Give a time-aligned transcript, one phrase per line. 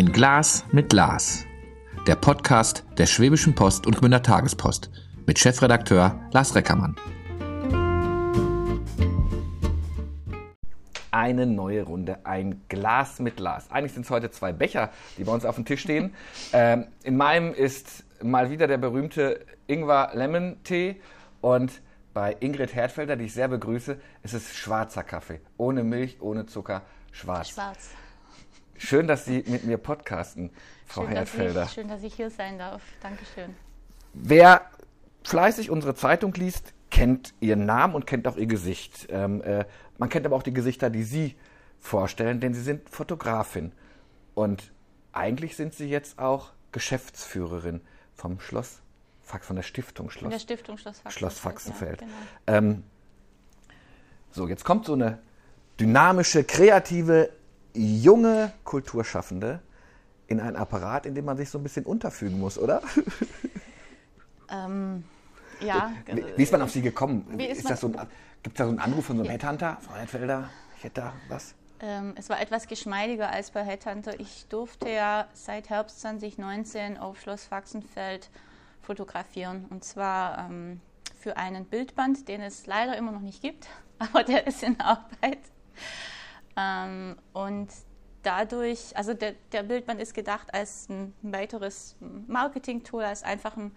[0.00, 1.44] Ein Glas mit Glas.
[2.06, 4.90] Der Podcast der Schwäbischen Post und Gmünder Tagespost
[5.26, 6.96] mit Chefredakteur Lars Reckermann.
[11.10, 13.70] Eine neue Runde, ein Glas mit Glas.
[13.70, 14.88] Eigentlich sind es heute zwei Becher,
[15.18, 16.14] die bei uns auf dem Tisch stehen.
[16.54, 20.98] Ähm, in meinem ist mal wieder der berühmte Ingwer Lemon Tee
[21.42, 21.82] und
[22.14, 25.42] bei Ingrid Herdfelder, die ich sehr begrüße, ist es schwarzer Kaffee.
[25.58, 26.80] Ohne Milch, ohne Zucker,
[27.12, 27.50] schwarz.
[27.50, 27.90] Schwarz.
[28.82, 30.50] Schön, dass Sie mit mir podcasten,
[30.86, 31.52] Frau schön, Herdfelder.
[31.52, 32.80] Dass ich, schön, dass ich hier sein darf.
[33.02, 33.54] Dankeschön.
[34.14, 34.62] Wer
[35.22, 39.06] fleißig unsere Zeitung liest, kennt Ihren Namen und kennt auch Ihr Gesicht.
[39.10, 39.66] Ähm, äh,
[39.98, 41.36] man kennt aber auch die Gesichter, die Sie
[41.78, 43.72] vorstellen, denn Sie sind Fotografin.
[44.34, 44.72] Und
[45.12, 47.82] eigentlich sind Sie jetzt auch Geschäftsführerin
[48.14, 48.80] vom Schloss,
[49.22, 51.18] von der Stiftung Schloss, der Stiftung Schloss Faxenfeld.
[51.18, 52.00] Schloss Faxenfeld.
[52.00, 52.68] Ja, genau.
[52.72, 52.84] ähm,
[54.30, 55.18] so, jetzt kommt so eine
[55.78, 57.30] dynamische, kreative,
[57.74, 59.60] junge Kulturschaffende
[60.26, 62.82] in ein Apparat, in dem man sich so ein bisschen unterfügen muss, oder?
[64.50, 65.04] Ähm,
[65.60, 67.38] ja, Wie, wie ist man auf Sie gekommen?
[67.38, 67.92] Ist ist so ein,
[68.42, 69.78] Gibt es da so einen Anruf von so einem Headhunter?
[69.80, 71.54] Frau Heidfelder, ich hätte da was.
[71.80, 74.18] ähm, es war etwas geschmeidiger als bei Headhunter.
[74.18, 78.30] Ich durfte ja seit Herbst 2019 auf Schloss Faxenfeld
[78.82, 79.66] fotografieren.
[79.70, 80.80] Und zwar ähm,
[81.18, 85.38] für einen Bildband, den es leider immer noch nicht gibt, aber der ist in Arbeit.
[86.56, 87.68] Ähm, und
[88.22, 93.72] dadurch, also der, der Bildband ist gedacht als ein weiteres Marketing-Tool, als einfach ein,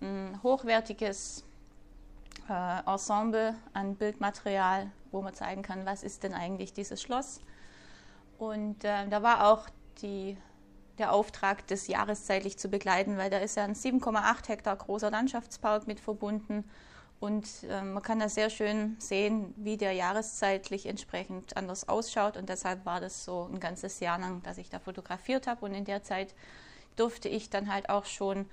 [0.00, 1.44] ein hochwertiges
[2.48, 7.40] äh, Ensemble an Bildmaterial, wo man zeigen kann, was ist denn eigentlich dieses Schloss.
[8.38, 9.68] Und äh, da war auch
[10.02, 10.36] die,
[10.98, 15.86] der Auftrag, das jahreszeitlich zu begleiten, weil da ist ja ein 7,8 Hektar großer Landschaftspark
[15.86, 16.68] mit verbunden.
[17.20, 22.36] Und äh, man kann da sehr schön sehen, wie der jahreszeitlich entsprechend anders ausschaut.
[22.36, 25.64] Und deshalb war das so ein ganzes Jahr lang, dass ich da fotografiert habe.
[25.64, 26.34] Und in der Zeit
[26.94, 28.46] durfte ich dann halt auch schon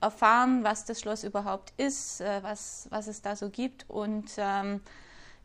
[0.00, 3.88] erfahren, was das Schloss überhaupt ist, äh, was, was es da so gibt.
[3.88, 4.82] Und ähm,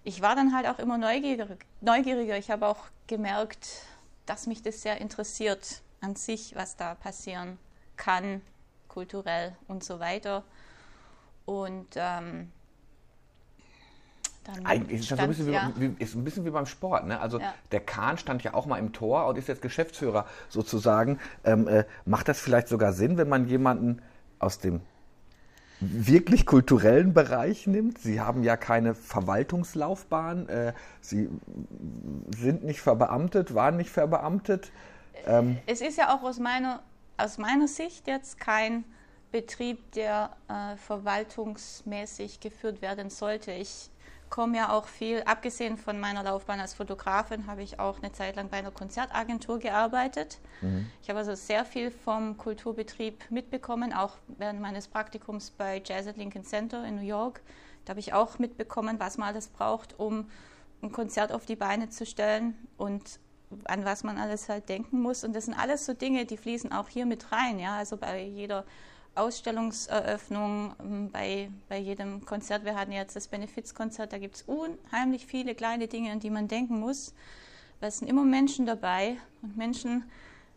[0.04, 1.58] ich war dann halt auch immer neugieriger.
[1.80, 2.38] neugieriger.
[2.38, 3.68] Ich habe auch gemerkt,
[4.26, 7.58] dass mich das sehr interessiert an sich, was da passieren
[7.96, 8.42] kann,
[8.88, 10.44] kulturell und so weiter.
[11.50, 12.52] Und ähm,
[14.44, 15.74] dann Eigentlich ist das so ein bisschen wie, ja.
[15.76, 17.08] wie, ist ein bisschen wie beim Sport.
[17.08, 17.20] Ne?
[17.20, 17.56] Also Ja.
[17.72, 21.20] der Kahn stand ja auch mal im Tor und ist jetzt Geschäftsführer sozusagen.
[21.44, 24.04] Ähm, äh, macht das vielleicht sogar Sinn, wenn man jemanden
[24.38, 24.82] aus dem
[25.80, 27.98] wirklich kulturellen Bereich nimmt?
[27.98, 30.50] Sie haben ja keine Verwaltungslaufbahn.
[30.50, 31.30] Äh, Sie
[32.38, 34.72] sind nicht verbeamtet, waren nicht verbeamtet.
[35.26, 36.84] Ähm, Es ist ja auch aus meiner,
[37.18, 38.84] aus meiner Sicht jetzt kein
[39.32, 43.52] Betrieb, der äh, verwaltungsmäßig geführt werden sollte.
[43.52, 43.90] Ich
[44.30, 48.36] komme ja auch viel, abgesehen von meiner Laufbahn als Fotografin, habe ich auch eine Zeit
[48.36, 50.40] lang bei einer Konzertagentur gearbeitet.
[51.02, 56.18] Ich habe also sehr viel vom Kulturbetrieb mitbekommen, auch während meines Praktikums bei Jazz at
[56.18, 57.42] Lincoln Center in New York.
[57.86, 60.30] Da habe ich auch mitbekommen, was man alles braucht, um
[60.82, 63.20] ein Konzert auf die Beine zu stellen und
[63.66, 65.24] an was man alles halt denken muss.
[65.24, 67.60] Und das sind alles so Dinge, die fließen auch hier mit rein.
[67.60, 67.78] Ja?
[67.78, 68.66] Also bei jeder
[69.20, 72.66] Ausstellungseröffnung, ähm, bei, bei jedem Konzert.
[72.66, 76.48] Wir hatten jetzt das Benefizkonzert, da gibt es unheimlich viele kleine Dinge, an die man
[76.48, 77.14] denken muss.
[77.80, 80.10] Weil es sind immer Menschen dabei und Menschen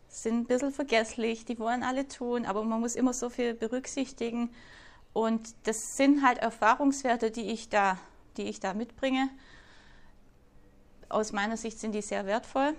[0.09, 4.51] sind ein bisschen vergesslich, die wollen alle tun, aber man muss immer so viel berücksichtigen.
[5.13, 7.99] Und das sind halt Erfahrungswerte, die ich da,
[8.37, 9.29] die ich da mitbringe.
[11.09, 12.75] Aus meiner Sicht sind die sehr wertvoll.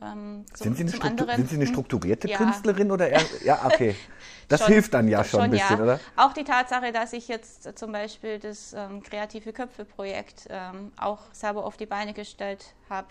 [0.00, 2.36] Ähm, zum- sind, Sie eine anderen- sind Sie eine strukturierte Ja.
[2.36, 3.94] Künstlerin oder eher, ja, okay.
[4.48, 5.82] Das Schon- hilft dann ja schon, ein bisschen, ja.
[5.82, 6.00] oder?
[6.16, 11.66] Auch die Tatsache, dass ich jetzt zum Beispiel das ähm, Kreative Köpfe-Projekt ähm, auch selber
[11.66, 13.08] auf die Beine gestellt habe.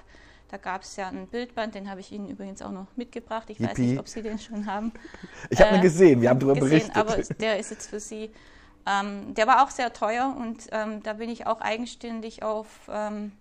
[0.49, 3.49] Da gab es ja ein Bildband, den habe ich Ihnen übrigens auch noch mitgebracht.
[3.51, 3.81] Ich weiß Yippie.
[3.81, 4.91] nicht, ob Sie den schon haben.
[5.51, 6.97] Ich habe ihn Äh, gesehen, wir haben darüber gesehen, berichtet.
[6.97, 8.31] aber der ist jetzt für Sie.
[8.87, 13.31] Ähm, der war auch sehr teuer und ähm, da bin ich auch eigenständig auf ähm,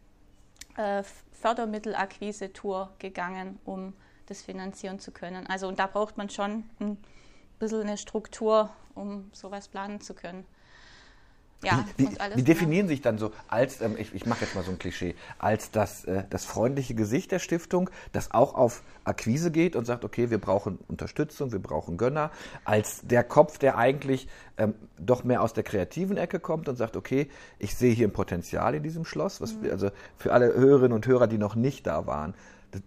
[0.77, 1.03] äh,
[1.33, 3.95] Fördermittelakquise-Tour gegangen, um
[4.27, 5.47] das finanzieren zu können.
[5.47, 6.99] Also und da braucht man schon ein
[7.59, 10.45] bisschen eine Struktur, um sowas planen zu können.
[11.65, 12.45] Ja, Wie, alles wie genau.
[12.45, 15.71] definieren sich dann so als, ähm, ich, ich mache jetzt mal so ein Klischee, als
[15.71, 20.31] das, äh, das freundliche Gesicht der Stiftung, das auch auf Akquise geht und sagt, okay,
[20.31, 22.31] wir brauchen Unterstützung, wir brauchen Gönner,
[22.65, 26.97] als der Kopf, der eigentlich ähm, doch mehr aus der kreativen Ecke kommt und sagt,
[26.97, 27.29] okay,
[27.59, 29.63] ich sehe hier ein Potenzial in diesem Schloss, was Mhm.
[29.63, 32.35] wir, also für alle Hörerinnen und Hörer, die noch nicht da waren,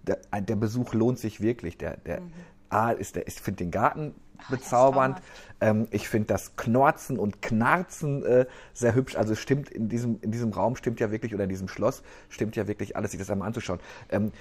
[0.06, 1.78] der, der Besuch lohnt sich wirklich.
[1.78, 2.22] Der, der
[2.70, 5.22] A ist der, ich finde den Garten ist bezaubernd.
[5.62, 9.16] Ähm, ich finde das Knorzen und Knarzen äh, sehr hübsch.
[9.16, 12.04] Also es stimmt in diesem, in diesem Raum stimmt ja wirklich, oder in diesem Schloss
[12.30, 13.80] stimmt ja wirklich alles, sich das einmal anzuschauen.
[14.10, 14.32] Ähm,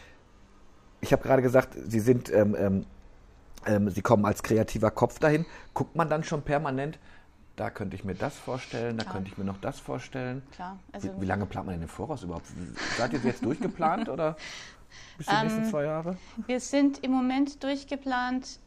[1.01, 2.87] ich habe gerade gesagt, Sie sind ähm, ähm,
[3.67, 5.45] Ähm, Sie kommen als kreativer Kopf dahin.
[5.75, 6.99] Guckt man dann schon permanent,
[7.57, 9.15] da könnte ich mir das vorstellen, da Klar.
[9.17, 10.43] könnte ich mir noch das vorstellen.
[10.53, 12.47] Klar, also wie, wie lange plant man denn im Voraus überhaupt?
[12.97, 14.37] Seid ihr jetzt durchgeplant oder
[15.17, 16.17] bis die nächsten Ähm, zwei Jahre?
[16.47, 18.59] Wir sind im Moment durchgeplant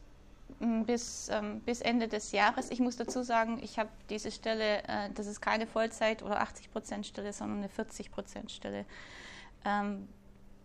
[0.60, 2.70] m, bis, ähm, bis Ende des Jahres.
[2.70, 7.32] Ich muss dazu sagen, ich habe diese Stelle, äh, das ist keine Vollzeit- oder 80-Prozent-Stelle,
[7.32, 8.84] sondern eine 40-Prozent-Stelle.
[9.64, 10.08] Ähm,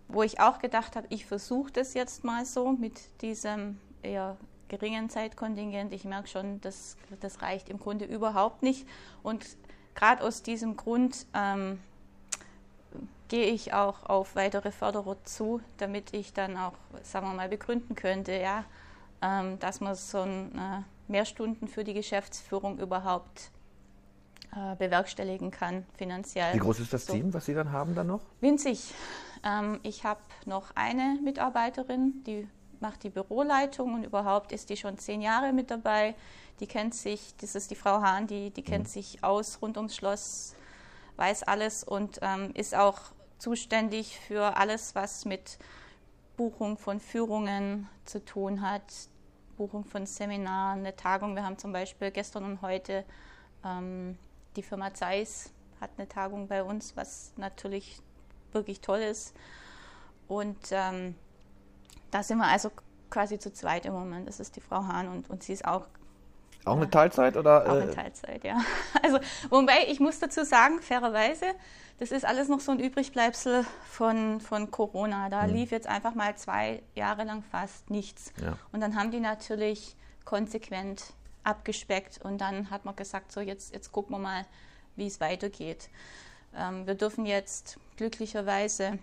[0.07, 4.37] wo ich auch gedacht habe, ich versuche das jetzt mal so mit diesem eher
[4.69, 5.93] geringen Zeitkontingent.
[5.93, 8.87] Ich merke schon, das, das reicht im Grunde überhaupt nicht.
[9.23, 9.45] Und
[9.95, 11.79] gerade aus diesem Grund ähm,
[13.27, 16.73] gehe ich auch auf weitere Förderer zu, damit ich dann auch,
[17.03, 18.63] sagen wir mal, begründen könnte, ja,
[19.21, 23.51] ähm, dass man so ein äh, Mehrstunden für die Geschäftsführung überhaupt
[24.55, 26.53] äh, bewerkstelligen kann, finanziell.
[26.53, 27.13] Wie groß ist das So.
[27.13, 28.21] Team, was Sie dann haben dann noch?
[28.39, 28.93] Winzig.
[29.43, 32.47] Ähm, ich habe noch eine Mitarbeiterin, die
[32.79, 36.15] macht die Büroleitung und überhaupt ist die schon zehn Jahre mit dabei.
[36.59, 39.95] Die kennt sich, das ist die Frau Hahn, die, die kennt sich aus rund ums
[39.95, 40.55] Schloss,
[41.17, 42.99] weiß alles und ähm, ist auch
[43.37, 45.59] zuständig für alles, was mit
[46.37, 48.83] Buchung von Führungen zu tun hat,
[49.57, 51.35] Buchung von Seminaren, eine Tagung.
[51.35, 53.03] Wir haben zum Beispiel gestern und heute
[53.65, 54.17] ähm,
[54.55, 58.01] die Firma Zeiss hat eine Tagung bei uns, was natürlich
[58.51, 59.35] wirklich toll ist.
[60.27, 61.15] Und ähm,
[62.11, 62.71] da sind wir also
[63.09, 64.27] quasi zu zweit im Moment.
[64.27, 65.87] Das ist die Frau Hahn und, und sie ist auch,
[66.65, 67.69] Auch eine Teilzeit oder?
[67.69, 68.59] auch äh, in Teilzeit, ja.
[69.03, 69.19] Also,
[69.49, 71.45] wobei ich muss dazu sagen, fairerweise,
[71.99, 75.29] das ist alles noch so ein Übrigbleibsel von, von Corona.
[75.29, 78.33] Da lief jetzt einfach mal zwei Jahre lang fast nichts.
[78.41, 78.57] Ja.
[78.71, 79.95] Und dann haben die natürlich
[80.25, 81.13] konsequent
[81.43, 84.45] abgespeckt und dann hat man gesagt, so jetzt, jetzt gucken wir mal,
[84.95, 85.89] wie es weitergeht.
[86.55, 88.99] Ähm, wir dürfen jetzt glücklicherweise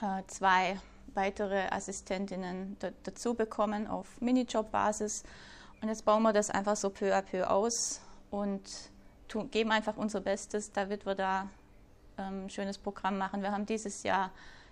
[0.00, 0.78] äh, zwei
[1.14, 5.24] weitere Assistentinnen da, dazu bekommen auf Minijob-Basis.
[5.80, 8.00] Und jetzt bauen wir das einfach so peu à peu aus
[8.30, 8.62] und
[9.28, 11.48] tun, geben einfach unser Bestes, damit wir da
[12.18, 13.42] ähm, ein schönes Programm machen.
[13.42, 14.30] Wir haben dieses Jahr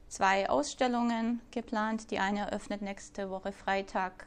[0.08, 2.10] zwei Ausstellungen geplant.
[2.10, 4.26] Die eine eröffnet nächste Woche Freitag.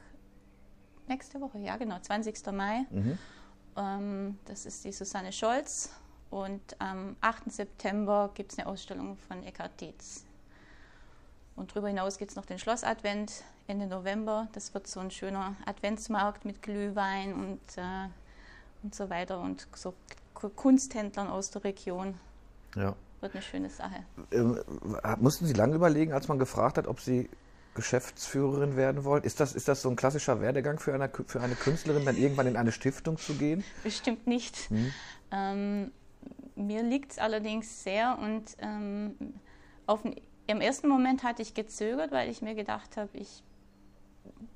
[1.06, 2.46] Nächste Woche, ja genau, 20.
[2.52, 2.86] Mai.
[2.90, 3.18] Mhm.
[3.76, 5.90] Ähm, das ist die Susanne Scholz.
[6.30, 7.52] Und am 8.
[7.52, 10.24] September gibt es eine Ausstellung von Eckhard Dietz.
[11.56, 14.48] Und darüber hinaus gibt es noch den Schlossadvent Ende November.
[14.52, 18.08] Das wird so ein schöner Adventsmarkt mit Glühwein und, äh,
[18.82, 19.94] und so weiter und so
[20.34, 22.18] Kunsthändlern aus der Region.
[22.74, 22.94] ja.
[23.20, 24.04] Wird eine schöne Sache.
[24.32, 24.58] Ähm,
[25.20, 27.30] mussten Sie lange überlegen, als man gefragt hat, ob Sie
[27.74, 29.22] Geschäftsführerin werden wollen?
[29.22, 32.46] Ist das, ist das so ein klassischer Werdegang für eine, für eine Künstlerin, dann irgendwann
[32.46, 33.64] in eine Stiftung zu gehen?
[33.82, 34.70] Bestimmt nicht.
[34.70, 34.92] Mhm.
[35.30, 35.92] Ähm,
[36.54, 39.14] mir liegt es allerdings sehr und ähm,
[39.86, 40.00] auf,
[40.46, 43.42] im ersten Moment hatte ich gezögert, weil ich mir gedacht habe, ich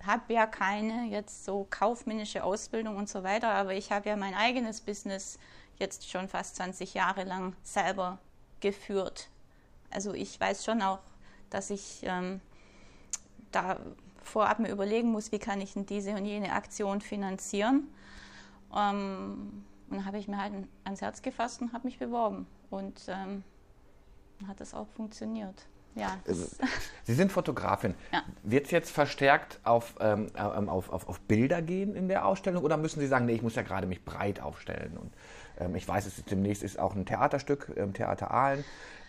[0.04, 4.34] habe ja keine jetzt so kaufmännische Ausbildung und so weiter, aber ich habe ja mein
[4.34, 5.38] eigenes Business
[5.78, 8.18] jetzt schon fast 20 Jahre lang selber
[8.60, 9.28] geführt.
[9.90, 11.00] Also ich weiß schon auch,
[11.50, 12.40] dass ich ähm,
[13.52, 13.78] da
[14.22, 17.88] vorab mir überlegen muss, wie kann ich denn diese und jene Aktion finanzieren.
[18.74, 20.52] Ähm, und habe ich mir halt
[20.84, 22.46] ans Herz gefasst und habe mich beworben.
[22.70, 23.44] Und ähm,
[24.48, 25.66] hat das auch funktioniert.
[25.96, 26.16] Ja,
[27.04, 27.94] Sie sind Fotografin.
[28.12, 28.22] Ja.
[28.42, 32.62] Wird es jetzt verstärkt auf, ähm, ähm, auf, auf, auf Bilder gehen in der Ausstellung
[32.62, 34.96] oder müssen Sie sagen, nee, ich muss ja gerade mich breit aufstellen?
[34.98, 35.10] Und
[35.58, 38.62] ähm, ich weiß, es ist demnächst ist auch ein Theaterstück, ähm, Theater Aalen,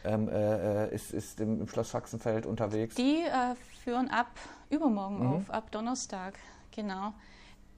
[0.06, 2.96] ähm, äh, ist, ist im, im Schloss Sachsenfeld unterwegs.
[2.96, 4.28] die äh, führen ab
[4.70, 5.34] übermorgen Mhm.
[5.34, 6.36] auf, ab Donnerstag.
[6.74, 7.14] Genau.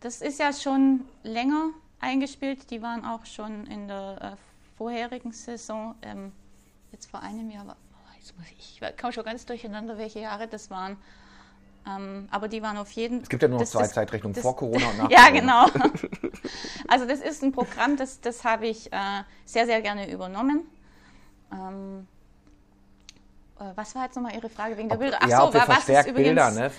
[0.01, 2.69] Das ist ja schon länger eingespielt.
[2.69, 4.35] Die waren auch schon in der äh,
[4.77, 6.31] vorherigen Saison, ähm,
[6.91, 7.75] jetzt vor einem Jahr, war-
[8.19, 10.97] jetzt muss ich, ich komme schon ganz durcheinander, welche Jahre das waren.
[11.87, 14.33] Ähm, aber die waren auf jeden es gibt ja nur noch das- zwei das- Zeitrechnungen
[14.35, 15.65] das- vor Corona und nach ja, Corona.
[15.69, 15.89] genau.
[16.87, 20.63] Also das ist ein Programm, das, das habe ich äh, sehr, sehr gerne übernommen.
[21.51, 22.07] Ähm,
[23.59, 25.17] äh, was war jetzt nochmal Ihre Frage wegen der Ob, Bilder?
[25.21, 26.71] Ach ja, so, ob wir wa- was ist übrigens, Bilder, ne?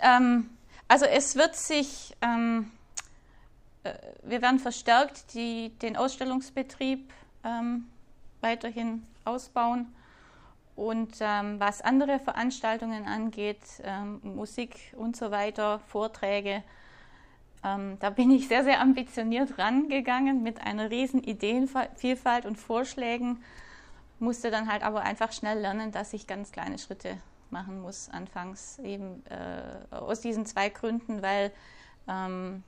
[0.00, 0.50] ähm,
[0.88, 2.70] also es wird sich, ähm,
[3.84, 3.92] äh,
[4.24, 7.12] wir werden verstärkt die, den Ausstellungsbetrieb
[7.44, 7.86] ähm,
[8.40, 9.86] weiterhin ausbauen.
[10.82, 16.64] Und ähm, was andere Veranstaltungen angeht, ähm, Musik und so weiter, Vorträge,
[17.62, 23.44] ähm, da bin ich sehr, sehr ambitioniert rangegangen mit einer riesen Ideenvielfalt und Vorschlägen.
[24.18, 27.16] Musste dann halt aber einfach schnell lernen, dass ich ganz kleine Schritte
[27.50, 31.52] machen muss, anfangs eben äh, aus diesen zwei Gründen, weil,
[32.08, 32.64] ähm,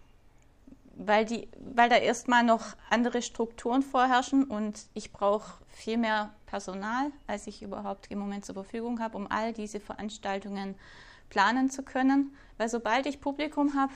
[0.94, 7.10] weil, die, weil da erstmal noch andere Strukturen vorherrschen und ich brauche viel mehr Personal,
[7.26, 10.76] als ich überhaupt im Moment zur Verfügung habe, um all diese Veranstaltungen
[11.28, 12.32] planen zu können.
[12.58, 13.92] Weil sobald ich Publikum habe,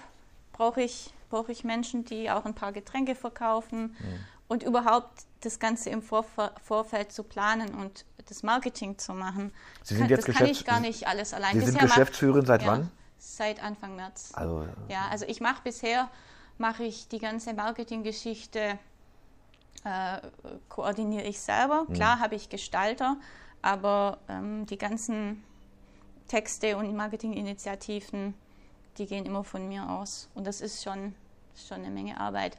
[0.52, 4.24] brauche ich, brauch ich Menschen, die auch ein paar Getränke verkaufen mhm.
[4.48, 6.26] und überhaupt das Ganze im Vorf
[6.64, 9.52] Vorfeld zu planen und das Marketing zu machen.
[9.84, 11.60] Sie sind kann, jetzt das kann ich gar nicht alles allein.
[11.60, 12.90] Sie sind Geschäftsführerin seit ja, wann?
[13.18, 14.32] Seit Anfang März.
[14.34, 16.10] Also, ja, also ich mache bisher
[16.56, 18.80] mache ich die ganze Marketinggeschichte
[19.84, 20.20] äh,
[20.68, 21.84] koordiniere ich selber.
[21.88, 21.94] Mhm.
[21.94, 23.16] Klar habe ich Gestalter,
[23.62, 25.42] aber ähm, die ganzen
[26.28, 28.34] Texte und Marketinginitiativen,
[28.98, 30.28] die gehen immer von mir aus.
[30.34, 31.14] Und das ist schon,
[31.56, 32.58] schon eine Menge Arbeit.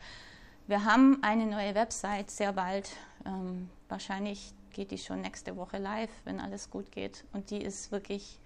[0.67, 2.91] Wir haben eine neue Website sehr bald.
[3.25, 7.25] Ähm, wahrscheinlich geht die schon nächste Woche live, wenn alles gut geht.
[7.33, 8.39] Und die ist wirklich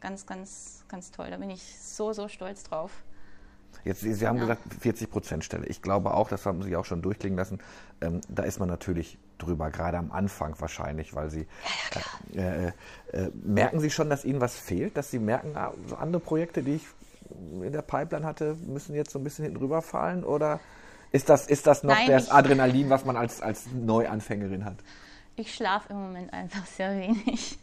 [0.00, 1.30] ganz, ganz, ganz toll.
[1.30, 3.02] Da bin ich so, so stolz drauf.
[3.84, 4.42] Jetzt, Sie haben ja.
[4.42, 5.66] gesagt 40 Prozent Stelle.
[5.66, 7.58] Ich glaube auch, das haben Sie auch schon durchklingen lassen.
[8.00, 11.46] Ähm, da ist man natürlich drüber, gerade am Anfang wahrscheinlich, weil Sie
[12.32, 12.72] ja, äh, äh,
[13.12, 16.62] äh, merken Sie schon, dass Ihnen was fehlt, dass Sie merken, ah, so andere Projekte,
[16.62, 16.86] die ich
[17.62, 20.60] in der Pipeline hatte, müssen jetzt so ein bisschen hinten rüberfallen oder
[21.12, 24.76] ist das, ist das noch Nein, das Adrenalin, was man als, als Neuanfängerin hat?
[25.36, 27.58] Ich schlafe im Moment einfach sehr wenig.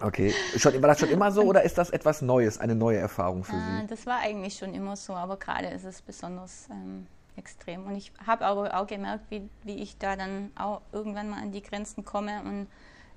[0.00, 3.44] Okay, schon, war das schon immer so oder ist das etwas Neues, eine neue Erfahrung
[3.44, 3.86] für Sie?
[3.88, 7.86] Das war eigentlich schon immer so, aber gerade ist es besonders ähm, extrem.
[7.86, 11.52] Und ich habe aber auch gemerkt, wie, wie ich da dann auch irgendwann mal an
[11.52, 12.66] die Grenzen komme und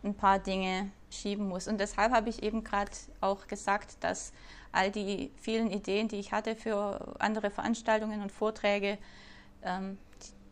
[0.04, 1.68] ein paar Dinge schieben muss.
[1.68, 4.32] Und deshalb habe ich eben gerade auch gesagt, dass
[4.72, 8.98] all die vielen Ideen, die ich hatte für andere Veranstaltungen und Vorträge,
[9.64, 9.98] ähm,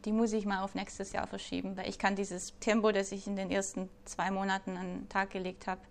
[0.05, 3.25] die muss ich mal auf nächstes Jahr verschieben, weil ich kann dieses Tempo, das ich
[3.27, 5.81] in den ersten zwei Monaten an den Tag gelegt habe,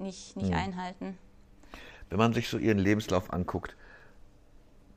[0.00, 0.56] nicht, nicht mhm.
[0.56, 1.18] einhalten.
[2.08, 3.76] Wenn man sich so Ihren Lebenslauf anguckt,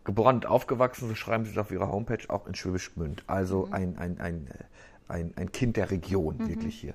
[0.04, 3.24] geboren und aufgewachsen, so schreiben Sie es auf Ihrer Homepage, auch in Schwäbisch Gmünd.
[3.28, 3.74] Also mhm.
[3.74, 4.50] ein, ein, ein,
[5.08, 6.50] ein, ein Kind der Region, mhm.
[6.50, 6.94] wirklich hier.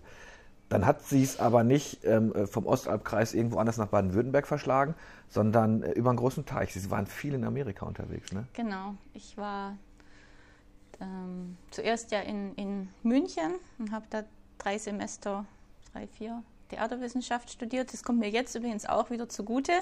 [0.68, 4.94] Dann hat sie es aber nicht ähm, vom Ostalbkreis irgendwo anders nach Baden-Württemberg verschlagen,
[5.28, 6.73] sondern äh, über einen großen Teich.
[6.73, 8.46] Sie waren viel in Amerika unterwegs, ne?
[8.54, 8.94] Genau.
[9.12, 9.76] Ich war
[11.00, 14.25] ähm, zuerst ja in, in München und habe da
[14.58, 15.44] drei Semester,
[15.92, 17.92] drei, vier Theaterwissenschaft studiert.
[17.92, 19.73] Das kommt mir jetzt übrigens auch wieder zugute.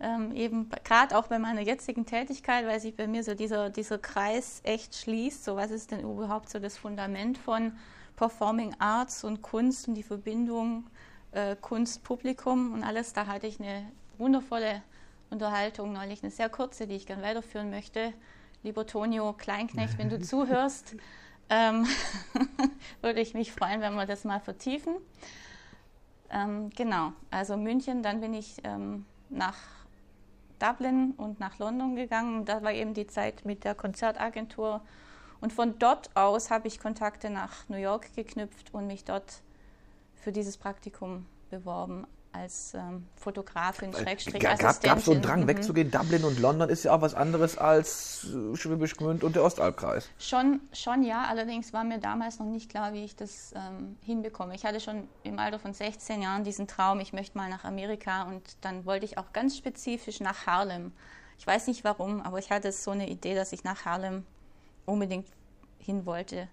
[0.00, 3.98] Ähm, eben gerade auch bei meiner jetzigen Tätigkeit, weil sich bei mir so dieser, dieser
[3.98, 5.44] Kreis echt schließt.
[5.44, 7.76] So, was ist denn überhaupt so das Fundament von
[8.16, 10.88] Performing Arts und Kunst und die Verbindung
[11.30, 13.12] äh, Kunst-Publikum und alles?
[13.12, 13.86] Da hatte ich eine
[14.18, 14.82] wundervolle
[15.30, 18.12] Unterhaltung neulich, eine sehr kurze, die ich gerne weiterführen möchte.
[18.64, 20.96] Lieber Tonio Kleinknecht, wenn du zuhörst,
[21.48, 21.86] ähm,
[23.02, 24.96] würde ich mich freuen, wenn wir das mal vertiefen.
[26.32, 29.56] Ähm, genau, also München, dann bin ich ähm, nach
[30.58, 32.44] Dublin und nach London gegangen.
[32.44, 34.80] Da war eben die Zeit mit der Konzertagentur.
[35.40, 39.42] Und von dort aus habe ich Kontakte nach New York geknüpft und mich dort
[40.14, 45.48] für dieses Praktikum beworben als ähm, Fotografin, Schrägstrich Gab es so einen Drang mhm.
[45.48, 45.90] wegzugehen?
[45.90, 50.08] Dublin und London ist ja auch was anderes als äh, Schwäbisch Gmünd und der Ostalbkreis.
[50.18, 54.54] Schon, schon ja, allerdings war mir damals noch nicht klar, wie ich das ähm, hinbekomme.
[54.54, 58.22] Ich hatte schon im Alter von 16 Jahren diesen Traum, ich möchte mal nach Amerika
[58.24, 60.92] und dann wollte ich auch ganz spezifisch nach Harlem.
[61.38, 64.24] Ich weiß nicht warum, aber ich hatte so eine Idee, dass ich nach Harlem
[64.86, 65.28] unbedingt
[65.78, 66.48] hin wollte.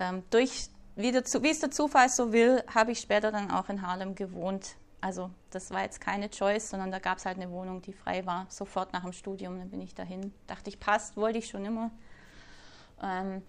[0.00, 3.68] Ähm, durch, wie, der, wie es der Zufall so will, habe ich später dann auch
[3.68, 7.50] in Harlem gewohnt also das war jetzt keine Choice, sondern da gab es halt eine
[7.50, 9.58] Wohnung, die frei war, sofort nach dem Studium.
[9.58, 10.32] Dann bin ich dahin.
[10.46, 11.90] Dachte ich, passt, wollte ich schon immer.
[13.02, 13.42] Ähm,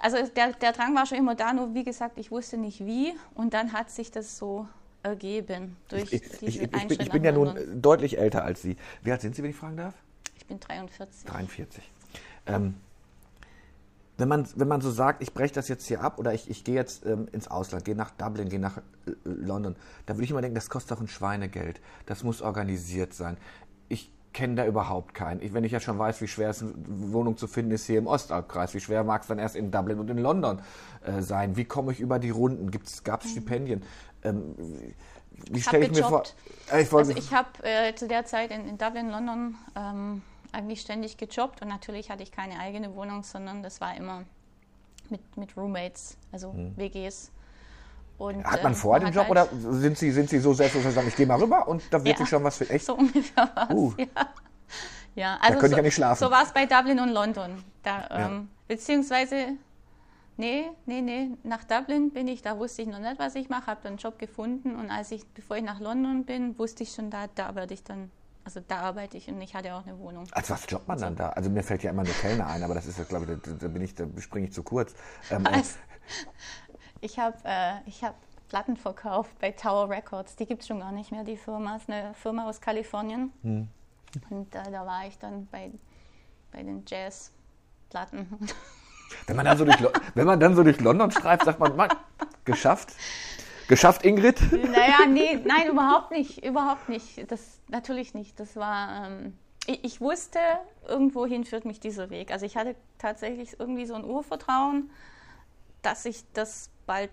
[0.00, 3.12] also der, der Drang war schon immer da, nur wie gesagt, ich wusste nicht wie.
[3.34, 4.66] Und dann hat sich das so
[5.02, 8.62] ergeben durch ich, diese ich, ich, ich, bin, ich bin ja nun deutlich älter als
[8.62, 8.76] Sie.
[9.02, 9.94] Wie alt sind Sie, wenn ich fragen darf?
[10.36, 11.30] Ich bin 43.
[11.30, 11.84] 43.
[12.46, 12.74] Ähm,
[14.18, 16.64] wenn man, wenn man so sagt, ich breche das jetzt hier ab oder ich, ich
[16.64, 20.30] gehe jetzt ähm, ins Ausland, gehe nach Dublin, gehe nach äh, London, da würde ich
[20.32, 21.80] immer denken, das kostet doch ein Schweinegeld.
[22.06, 23.36] Das muss organisiert sein.
[23.88, 25.40] Ich kenne da überhaupt keinen.
[25.40, 27.98] Ich, wenn ich ja schon weiß, wie schwer es eine Wohnung zu finden ist hier
[27.98, 30.60] im Ostalbkreis, wie schwer mag es dann erst in Dublin und in London
[31.04, 31.56] äh, sein?
[31.56, 32.72] Wie komme ich über die Runden?
[33.04, 33.30] Gab es mhm.
[33.30, 33.82] Stipendien?
[34.24, 34.56] Ähm,
[35.48, 36.24] wie stelle ich, ich mir vor?
[36.72, 40.22] Äh, ich also ich habe äh, zu der Zeit in, in Dublin, London ähm,
[40.52, 44.24] eigentlich ständig gejobbt und natürlich hatte ich keine eigene Wohnung, sondern das war immer
[45.10, 46.76] mit, mit Roommates, also hm.
[46.76, 47.30] WGs.
[48.18, 50.94] Und, Hat man äh, vorher den Job halt oder sind Sie, sind Sie so selbstbewusst,
[50.94, 52.84] sagen, ich gehe mal rüber und da wird ja, sich schon was für echt?
[52.84, 53.94] So ungefähr was, uh.
[53.96, 54.06] ja.
[55.14, 55.38] ja.
[55.40, 56.24] also da könnte so, ich ja nicht schlafen.
[56.24, 57.62] So war es bei Dublin und London.
[57.84, 58.26] Da, ja.
[58.26, 59.52] ähm, beziehungsweise,
[60.36, 63.68] nee, nee, nee, nach Dublin bin ich, da wusste ich noch nicht, was ich mache,
[63.68, 66.92] habe dann einen Job gefunden und als ich, bevor ich nach London bin, wusste ich
[66.92, 68.10] schon, da, da werde ich dann
[68.48, 70.26] also da arbeite ich und ich hatte auch eine Wohnung.
[70.32, 71.28] Als was jobbt man dann da?
[71.28, 73.50] Also mir fällt ja immer nur Kellner ein, aber das ist ja, glaube ich, da,
[73.50, 74.94] da bin ich, da springe ich zu kurz.
[75.30, 75.76] Ähm, also,
[77.02, 78.14] ich habe äh, hab
[78.48, 80.34] Platten verkauft bei Tower Records.
[80.36, 81.76] Die gibt es schon gar nicht mehr, die Firma.
[81.76, 83.34] ist eine Firma aus Kalifornien.
[83.42, 83.68] Hm.
[84.30, 85.70] Und äh, da war ich dann bei,
[86.50, 88.48] bei den Jazz-Platten.
[89.26, 89.76] Wenn man, dann so durch,
[90.14, 91.90] wenn man dann so durch London streift, sagt man, Mann,
[92.46, 92.94] geschafft.
[93.68, 94.40] Geschafft, Ingrid?
[94.50, 97.30] Naja, nee, nein, überhaupt nicht, überhaupt nicht.
[97.30, 98.40] Das natürlich nicht.
[98.40, 100.38] Das war, ähm, ich, ich wusste,
[100.86, 102.32] irgendwohin führt mich dieser Weg.
[102.32, 104.90] Also ich hatte tatsächlich irgendwie so ein Urvertrauen,
[105.82, 107.10] dass ich das bald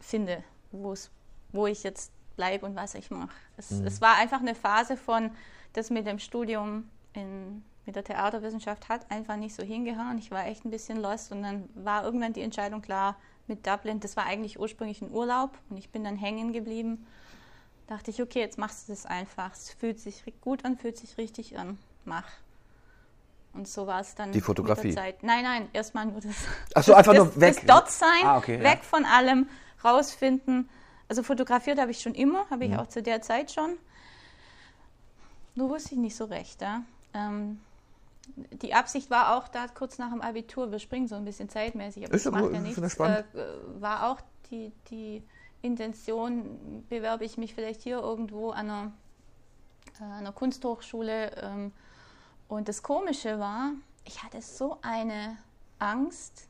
[0.00, 1.10] finde, wo es,
[1.52, 3.30] wo ich jetzt bleibe und was ich mache.
[3.56, 5.30] Es, es war einfach eine Phase von,
[5.72, 10.18] das mit dem Studium in, mit der Theaterwissenschaft hat einfach nicht so hingehauen.
[10.18, 13.16] Ich war echt ein bisschen lost und dann war irgendwann die Entscheidung klar
[13.48, 14.00] mit Dublin.
[14.00, 17.06] Das war eigentlich ursprünglich ein Urlaub und ich bin dann hängen geblieben.
[17.86, 19.52] Dachte ich, okay, jetzt machst du das einfach.
[19.52, 21.78] Es fühlt sich gut an, fühlt sich richtig an.
[22.04, 22.24] Mach.
[23.52, 24.32] Und so war es dann.
[24.32, 24.88] Die Fotografie?
[24.88, 25.22] Mit der Zeit.
[25.22, 26.34] Nein, nein, erstmal nur das.
[26.74, 27.54] Ach so, das, einfach das, nur weg.
[27.56, 28.62] Das dort sein, Ah, okay, ja.
[28.64, 29.48] weg von allem,
[29.84, 30.68] rausfinden.
[31.08, 32.78] Also fotografiert habe ich schon immer, habe ich Mhm.
[32.80, 33.76] auch zu der Zeit schon.
[35.54, 36.60] Nur wusste ich nicht so recht.
[36.60, 36.82] Ja?
[37.14, 37.60] Ähm,
[38.62, 42.04] die Absicht war auch da kurz nach dem Abitur, wir springen so ein bisschen zeitmäßig,
[42.04, 43.24] aber Ist das macht ja ich nichts, äh,
[43.78, 45.22] war auch die, die
[45.62, 48.92] Intention, bewerbe ich mich vielleicht hier irgendwo an einer,
[50.00, 51.32] äh, einer Kunsthochschule.
[51.36, 51.72] Ähm,
[52.48, 53.72] und das Komische war,
[54.04, 55.36] ich hatte so eine
[55.78, 56.48] Angst,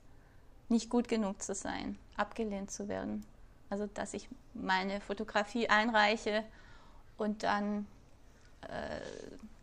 [0.69, 3.25] nicht gut genug zu sein, abgelehnt zu werden.
[3.71, 6.45] Also, dass ich meine Fotografie einreiche
[7.17, 7.87] und dann
[8.63, 9.01] äh,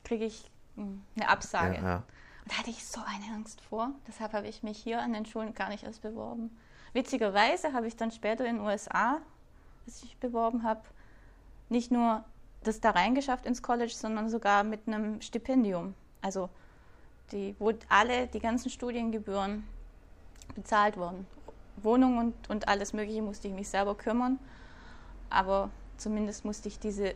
[0.03, 1.75] kriege ich eine Absage.
[1.75, 1.95] Ja, ja.
[2.43, 3.91] Und da hatte ich so eine Angst vor.
[4.07, 6.55] Deshalb habe ich mich hier an den Schulen gar nicht erst beworben.
[6.93, 9.19] Witzigerweise habe ich dann später in den USA,
[9.85, 10.81] als ich beworben habe,
[11.69, 12.23] nicht nur
[12.63, 15.95] das da reingeschafft ins College, sondern sogar mit einem Stipendium.
[16.21, 16.49] Also
[17.31, 19.63] die, wo alle, die ganzen Studiengebühren
[20.55, 21.25] bezahlt wurden.
[21.77, 24.37] Wohnung und, und alles Mögliche musste ich mich selber kümmern.
[25.29, 27.15] Aber zumindest musste ich diese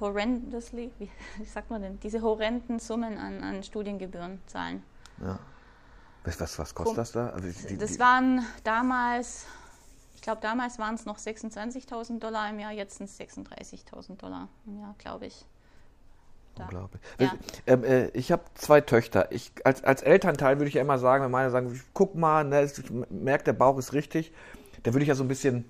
[0.00, 1.10] horrendously, wie,
[1.44, 4.82] sagt man denn, diese horrenden Summen an, an Studiengebühren zahlen.
[5.20, 5.38] Ja.
[6.24, 7.28] Was, was, was kostet das da?
[7.30, 9.46] Also die, die, Das waren damals,
[10.14, 14.48] ich glaube damals waren es noch 26.000 Dollar im Jahr, jetzt sind es 36.000 Dollar
[14.66, 15.44] im Jahr, glaube ich.
[16.54, 16.64] Da.
[16.64, 17.02] Unglaublich.
[17.18, 17.32] Ja.
[17.66, 19.30] Ähm, äh, ich habe zwei Töchter.
[19.32, 22.64] Ich, als, als Elternteil würde ich ja immer sagen, wenn meine sagen, guck mal, ne,
[22.64, 24.32] ich merke, der Bauch ist richtig,
[24.82, 25.64] dann würde ich ja so ein bisschen,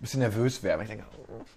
[0.00, 0.80] ein bisschen nervös werden.
[0.80, 1.04] Ich denke,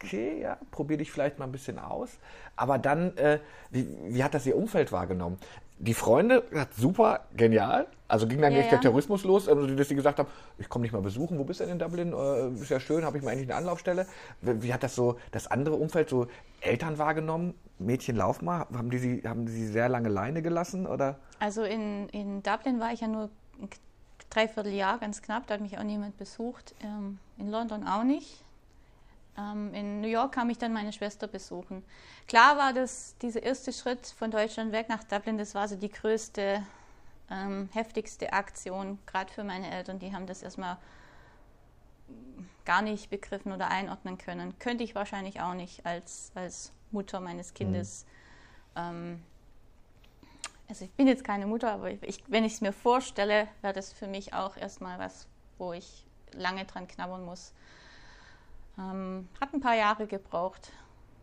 [0.03, 2.09] okay, ja, probier dich vielleicht mal ein bisschen aus.
[2.57, 3.39] Aber dann, äh,
[3.71, 5.37] wie, wie hat das ihr Umfeld wahrgenommen?
[5.79, 6.43] Die Freunde,
[6.77, 7.87] super, genial.
[8.09, 8.81] Also ging dann Ja, gleich der ja.
[8.81, 10.27] Terrorismus los, also, dass sie gesagt haben,
[10.57, 12.13] ich komme nicht mal besuchen, wo bist du denn in Dublin?
[12.13, 14.05] Äh, ist ja schön, habe ich mal endlich eine Anlaufstelle.
[14.41, 16.27] Wie, wie hat das so das andere Umfeld, so
[16.59, 17.53] Eltern wahrgenommen?
[17.79, 18.67] Mädchen, lauf mal.
[18.73, 20.85] Haben die sie, haben die sie sehr lange Leine gelassen?
[20.85, 21.17] Oder?
[21.39, 23.29] Also in, in Dublin war ich ja nur
[24.33, 26.73] Dreivierteljahr, ganz knapp, da hat mich auch niemand besucht.
[26.81, 28.43] Ähm, in London auch nicht.
[29.37, 31.83] Ähm, in New York kam ich dann meine Schwester besuchen.
[32.27, 35.89] Klar war das, dieser erste Schritt von Deutschland weg nach Dublin, das war so die
[35.89, 36.63] größte,
[37.29, 39.99] ähm, heftigste Aktion, gerade für meine Eltern.
[39.99, 40.77] Die haben das erstmal
[42.65, 44.57] gar nicht begriffen oder einordnen können.
[44.59, 48.05] Könnte ich wahrscheinlich auch nicht als, als Mutter meines Kindes.
[48.75, 49.21] Ähm,
[50.73, 53.93] also ich bin jetzt keine Mutter, aber ich, wenn ich es mir vorstelle, wäre das
[53.93, 55.27] für mich auch erstmal was,
[55.59, 57.53] wo ich lange dran knabbern muss.
[58.79, 60.71] Ähm, hat ein paar Jahre gebraucht,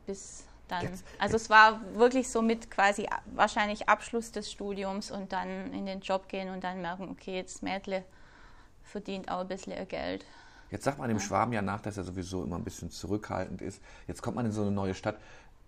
[0.06, 0.84] bis dann.
[0.84, 5.84] Jetzt- also es war wirklich so mit quasi wahrscheinlich Abschluss des Studiums und dann in
[5.84, 8.04] den Job gehen und dann merken, okay, jetzt Mädle
[8.84, 10.24] verdient auch ein bisschen ihr Geld.
[10.70, 13.82] Jetzt sagt man dem Schwaben ja nach, dass er sowieso immer ein bisschen zurückhaltend ist.
[14.06, 15.16] Jetzt kommt man in so eine neue Stadt.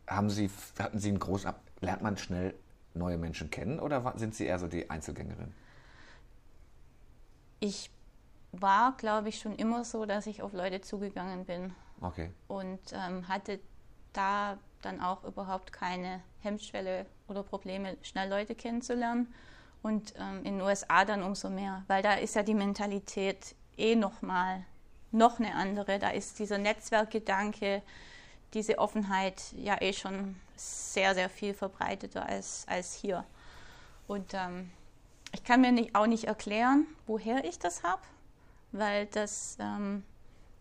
[0.07, 2.55] Haben Sie, hatten Sie einen großen Ab Lernt man schnell
[2.95, 5.53] neue Menschen kennen oder sind Sie eher so die Einzelgängerin?
[7.61, 7.91] Ich
[8.53, 11.73] war, glaube ich, schon immer so, dass ich auf Leute zugegangen bin.
[12.03, 12.31] Okay.
[12.49, 13.61] und ähm, hatte
[14.13, 19.33] da dann auch überhaupt keine Hemmschwelle oder Probleme, schnell Leute kennenzulernen.
[19.83, 23.97] Und ähm, in den USA dann umso mehr, weil da ist ja die Mentalität eh
[23.97, 24.65] nochmal
[25.11, 25.99] noch eine andere.
[25.99, 27.83] Da ist dieser Netzwerkgedanke,
[28.55, 33.25] diese Offenheit ja eh schon sehr, sehr viel verbreiteter als, als hier.
[34.07, 34.70] Und ähm,
[35.33, 38.03] ich kann mir nicht, auch nicht erklären, woher ich das habe,
[38.72, 40.03] weil das ähm,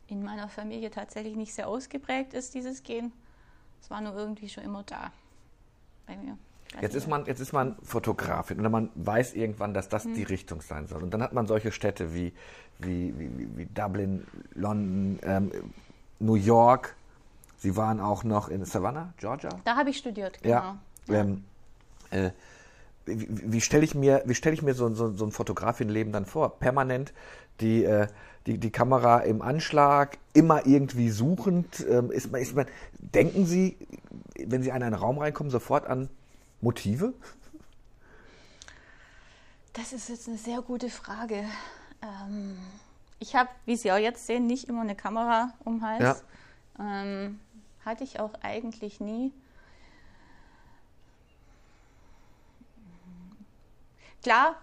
[0.08, 3.12] in meiner Familie tatsächlich nicht sehr ausgeprägt ist, dieses Gen.
[3.82, 5.12] Es war nur irgendwie schon immer da
[6.06, 6.38] bei mir.
[6.80, 10.14] Jetzt ist, man, jetzt ist man Fotografin und man weiß irgendwann, dass das Hm.
[10.14, 11.04] die Richtung sein soll.
[11.04, 12.32] Und dann hat man solche Städte wie,
[12.80, 15.52] wie, wie, wie- wie Dublin, London, ähm,
[16.20, 16.96] New York.
[17.62, 19.50] Sie waren auch noch in Savannah, Georgia.
[19.66, 20.78] Da habe ich studiert, genau.
[21.08, 21.16] Ja.
[21.22, 21.44] Ähm,
[22.10, 22.32] äh,
[23.06, 26.26] wie wie stelle ich mir, wie stell ich mir so, so, so ein Fotografinnenleben dann
[26.26, 26.58] vor?
[26.58, 27.14] Permanent
[27.60, 28.08] die, äh,
[28.48, 31.86] die, die Kamera im Anschlag, immer irgendwie suchend.
[31.88, 32.66] Ähm, ist man, ist man,
[32.98, 33.78] denken Sie,
[34.44, 36.10] wenn Sie in einen Raum reinkommen, sofort an
[36.62, 37.14] Motive?
[39.74, 41.44] Das ist jetzt eine sehr gute Frage.
[42.02, 42.58] Ähm,
[43.20, 46.24] ich habe, wie Sie auch jetzt sehen, nicht immer eine Kamera um den Hals.
[46.80, 47.04] Ja.
[47.04, 47.40] Ähm,
[47.86, 49.32] hatte ich auch eigentlich nie.
[54.22, 54.56] Klar,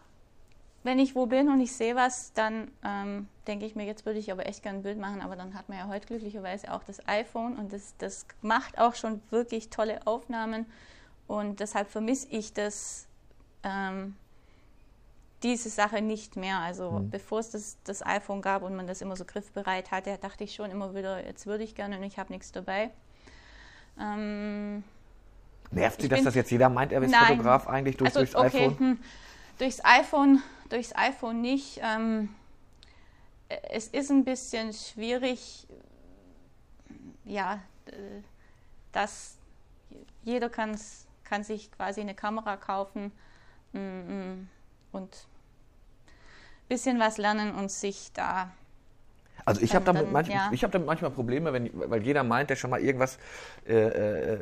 [0.84, 4.18] wenn ich wo bin und ich sehe was, dann ähm, denke ich mir, jetzt würde
[4.18, 6.84] ich aber echt gerne ein Bild machen, aber dann hat man ja heute glücklicherweise auch
[6.84, 10.66] das iPhone und das, das macht auch schon wirklich tolle Aufnahmen
[11.26, 13.08] und deshalb vermisse ich das,
[13.64, 14.16] ähm,
[15.42, 16.58] diese Sache nicht mehr.
[16.58, 17.10] Also mhm.
[17.10, 20.54] bevor es das, das iPhone gab und man das immer so griffbereit hatte, dachte ich
[20.54, 22.90] schon immer wieder, jetzt würde ich gerne und ich habe nichts dabei.
[24.00, 24.84] Ähm,
[25.70, 28.34] Nervt Sie, dass das jetzt jeder meint, er ist nein, Fotograf eigentlich durch, also, durchs
[28.34, 28.78] okay, iPhone?
[28.78, 28.98] Hm,
[29.58, 30.42] durchs iPhone?
[30.70, 31.80] Durchs iPhone nicht.
[31.82, 32.30] Ähm,
[33.48, 35.66] es ist ein bisschen schwierig,
[37.24, 37.60] ja,
[38.92, 39.36] dass
[40.22, 40.76] jeder kann
[41.42, 43.12] sich quasi eine Kamera kaufen
[43.72, 44.48] mm, mm,
[44.92, 48.50] und ein bisschen was lernen und sich da
[49.48, 50.50] also ich habe damit, manch, ja.
[50.50, 53.18] hab damit manchmal Probleme, wenn, weil jeder meint, der schon mal irgendwas
[53.66, 54.34] äh, äh,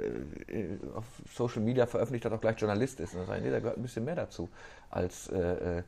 [0.49, 3.14] äh, auf Social Media veröffentlicht hat, auch gleich Journalist ist.
[3.14, 4.49] Und dann sagen, nee, da gehört ein bisschen mehr dazu,
[4.90, 5.83] als äh, äh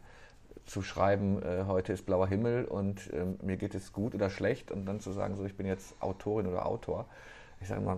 [0.66, 4.70] zu schreiben, äh, heute ist blauer Himmel und ähm, mir geht es gut oder schlecht
[4.70, 7.06] und dann zu sagen, so ich bin jetzt Autorin oder Autor.
[7.62, 7.96] Ich sage mal,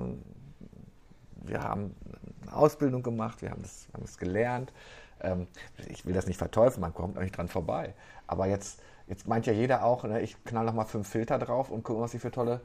[1.42, 1.96] wir haben
[2.42, 4.72] eine Ausbildung gemacht, wir haben das, haben das gelernt.
[5.20, 5.48] Ähm,
[5.88, 7.92] ich will das nicht verteufeln, man kommt auch nicht dran vorbei.
[8.28, 11.82] Aber jetzt Jetzt meint ja jeder auch, ne, ich knall nochmal fünf Filter drauf und
[11.82, 12.60] gucke, was ich für tolle,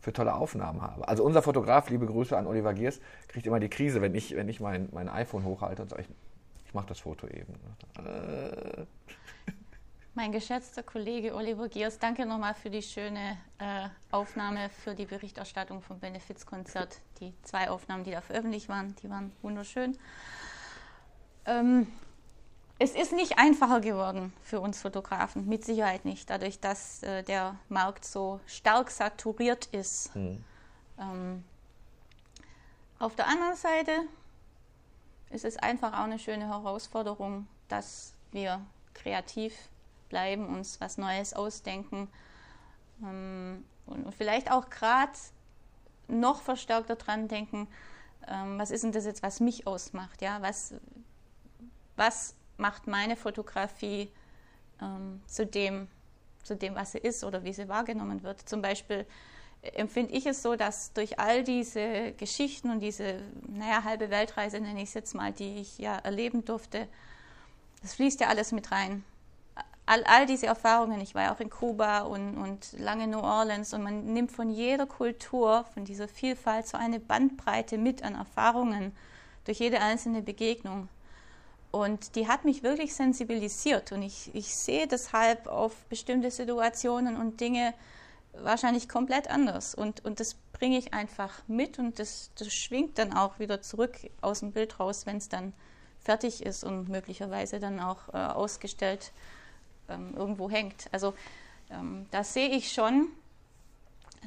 [0.00, 1.06] für tolle Aufnahmen habe.
[1.06, 4.48] Also unser Fotograf, liebe Grüße an Oliver Giers, kriegt immer die Krise, wenn ich, wenn
[4.48, 6.08] ich mein, mein iPhone hochhalte und sage, ich,
[6.64, 7.52] ich mache das Foto eben.
[7.98, 8.86] Äh.
[10.14, 15.82] Mein geschätzter Kollege Oliver Giers, danke nochmal für die schöne äh, Aufnahme für die Berichterstattung
[15.82, 16.96] vom Benefizkonzert.
[17.20, 19.98] Die zwei Aufnahmen, die da veröffentlicht waren, die waren wunderschön.
[21.44, 21.86] Ähm,
[22.80, 27.56] es ist nicht einfacher geworden für uns Fotografen, mit Sicherheit nicht, dadurch, dass äh, der
[27.68, 30.16] Markt so stark saturiert ist.
[30.16, 30.42] Mhm.
[30.98, 31.44] Ähm,
[32.98, 33.92] auf der anderen Seite
[35.28, 38.64] ist es einfach auch eine schöne Herausforderung, dass wir
[38.94, 39.54] kreativ
[40.08, 42.08] bleiben, uns was Neues ausdenken
[43.02, 45.12] ähm, und, und, vielleicht auch gerade
[46.08, 47.68] noch verstärkter dran denken,
[48.26, 50.22] ähm, was ist denn das jetzt, was mich ausmacht?
[50.22, 50.40] Ja?
[50.40, 50.74] Was,
[51.96, 54.10] was macht meine Fotografie
[54.80, 55.88] ähm, zu, dem,
[56.44, 58.48] zu dem, was sie ist oder wie sie wahrgenommen wird.
[58.48, 59.06] Zum Beispiel
[59.62, 64.60] äh, empfinde ich es so, dass durch all diese Geschichten und diese, naja, halbe Weltreise
[64.60, 66.86] nenne ich es jetzt mal, die ich ja erleben durfte,
[67.82, 69.04] das fließt ja alles mit rein.
[69.86, 73.20] All, all diese Erfahrungen, ich war ja auch in Kuba und, und lange in New
[73.20, 78.14] Orleans und man nimmt von jeder Kultur, von dieser Vielfalt so eine Bandbreite mit an
[78.14, 78.94] Erfahrungen
[79.46, 80.88] durch jede einzelne Begegnung.
[81.70, 87.40] Und die hat mich wirklich sensibilisiert und ich, ich sehe deshalb auf bestimmte Situationen und
[87.40, 87.74] Dinge
[88.32, 89.74] wahrscheinlich komplett anders.
[89.74, 93.96] Und, und das bringe ich einfach mit und das, das schwingt dann auch wieder zurück
[94.20, 95.52] aus dem Bild raus, wenn es dann
[96.00, 99.12] fertig ist und möglicherweise dann auch äh, ausgestellt
[99.88, 100.86] ähm, irgendwo hängt.
[100.92, 101.14] Also
[101.70, 103.08] ähm, da sehe ich schon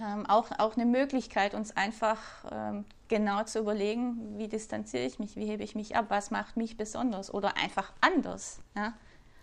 [0.01, 2.19] ähm, auch, auch eine Möglichkeit, uns einfach
[2.51, 6.57] ähm, genau zu überlegen, wie distanziere ich mich, wie hebe ich mich ab, was macht
[6.57, 8.59] mich besonders oder einfach anders.
[8.75, 8.93] Ja?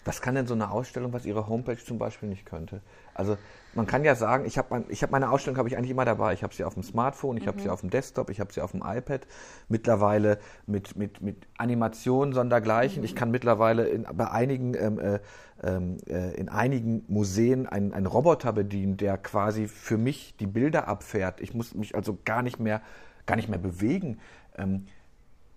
[0.04, 2.80] Was kann denn so eine Ausstellung, was Ihre Homepage zum Beispiel nicht könnte?
[3.12, 3.36] Also
[3.74, 6.32] man kann ja sagen, ich habe mein, hab meine Ausstellung habe ich eigentlich immer dabei.
[6.32, 7.48] Ich habe sie auf dem Smartphone, ich mhm.
[7.48, 9.26] habe sie auf dem Desktop, ich habe sie auf dem iPad.
[9.68, 13.00] Mittlerweile mit, mit, mit Animationen sondergleichen.
[13.00, 13.04] Mhm.
[13.04, 15.20] Ich kann mittlerweile in, bei einigen, ähm, äh,
[15.62, 20.88] ähm, äh, in einigen Museen einen, einen Roboter bedienen, der quasi für mich die Bilder
[20.88, 21.42] abfährt.
[21.42, 22.80] Ich muss mich also gar nicht mehr,
[23.26, 24.18] gar nicht mehr bewegen.
[24.56, 24.86] Ähm,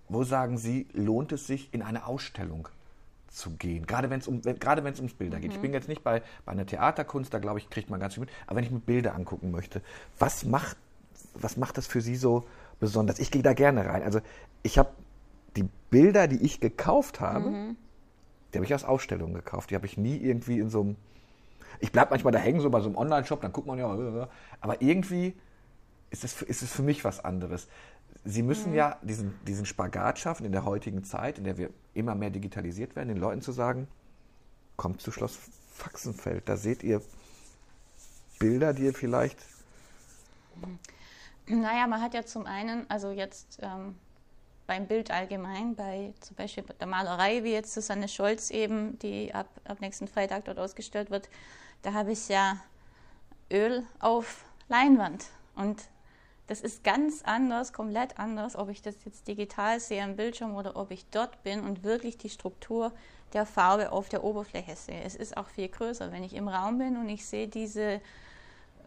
[0.10, 2.68] wo sagen Sie, lohnt es sich in eine Ausstellung
[3.34, 3.86] zu gehen.
[3.88, 5.42] Gerade wenn es um, gerade wenn es ums Bilder mhm.
[5.42, 5.52] geht.
[5.52, 5.64] Ich mhm.
[5.64, 8.30] bin jetzt nicht bei, bei einer Theaterkunst, da glaube ich, kriegt man ganz viel mit.
[8.48, 9.82] Aber wenn ich mir Bilder angucken möchte,
[10.20, 10.78] was macht,
[11.34, 12.46] was macht das für Sie so
[12.80, 13.20] besonders?
[13.20, 14.04] Ich gehe da gerne rein.
[14.04, 14.22] Also
[14.62, 14.92] ich habe
[15.56, 17.78] die Bilder, die ich gekauft habe, mhm.
[18.54, 19.72] die habe ich aus Ausstellungen gekauft.
[19.72, 20.96] Die habe ich nie irgendwie in so einem.
[21.80, 23.88] Ich bleibe manchmal da hängen, so bei so einem Online-Shop, dann guckt man ja,
[24.62, 25.36] aber irgendwie
[26.12, 27.68] ist es, ist es für mich was anderes.
[28.24, 28.78] Sie müssen mhm.
[28.78, 32.96] ja diesen, diesen Spagat schaffen in der heutigen Zeit, in der wir immer mehr digitalisiert
[32.96, 33.88] werden, den Leuten zu sagen,
[34.78, 35.40] kommt zu Schloss
[35.74, 37.02] Faxenfeld, da seht ihr
[38.40, 39.40] Bilder, die ihr vielleicht...
[41.48, 43.96] Naja, man hat ja zum einen, also jetzt ähm,
[44.68, 49.48] beim Bild allgemein, bei zum Beispiel der Malerei, wie jetzt Susanne Scholz eben, die ab,
[49.66, 51.30] ab nächsten Freitag dort ausgestellt wird,
[51.82, 52.58] da habe ich ja
[53.52, 55.26] Öl auf Leinwand.
[55.56, 55.84] Und
[56.48, 60.76] das ist ganz anders, komplett anders, ob ich das jetzt digital sehe am Bildschirm oder
[60.76, 62.92] ob ich dort bin und wirklich die Struktur
[63.32, 65.02] der Farbe auf der Oberfläche sehe.
[65.04, 68.02] Es ist auch viel größer, wenn ich im Raum bin und ich sehe diese,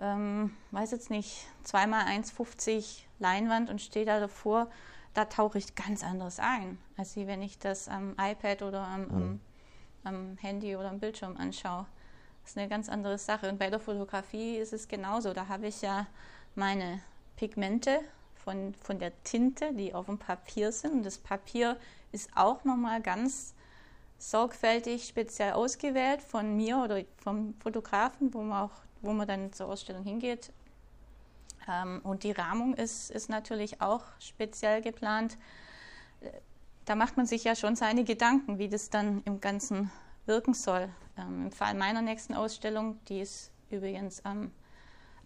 [0.01, 4.69] ähm, weiß jetzt nicht, 2x1,50 Leinwand und stehe da davor,
[5.15, 9.11] da tauche ich ganz anders ein, als wenn ich das am iPad oder am, mhm.
[9.15, 9.41] am,
[10.05, 11.87] am Handy oder am Bildschirm anschaue.
[12.43, 13.49] Das ist eine ganz andere Sache.
[13.49, 15.33] Und bei der Fotografie ist es genauso.
[15.33, 16.07] Da habe ich ja
[16.55, 17.01] meine
[17.37, 18.01] Pigmente
[18.35, 20.93] von, von der Tinte, die auf dem Papier sind.
[20.93, 21.77] Und das Papier
[22.13, 23.55] ist auch nochmal ganz
[24.19, 29.69] sorgfältig speziell ausgewählt von mir oder vom Fotografen, wo man, auch, wo man dann zur
[29.69, 30.53] Ausstellung hingeht.
[31.69, 35.37] Ähm, und die Rahmung ist, ist natürlich auch speziell geplant.
[36.85, 39.91] Da macht man sich ja schon seine Gedanken, wie das dann im Ganzen
[40.25, 40.89] wirken soll.
[41.19, 44.53] Ähm, Im Fall meiner nächsten Ausstellung, die ist übrigens am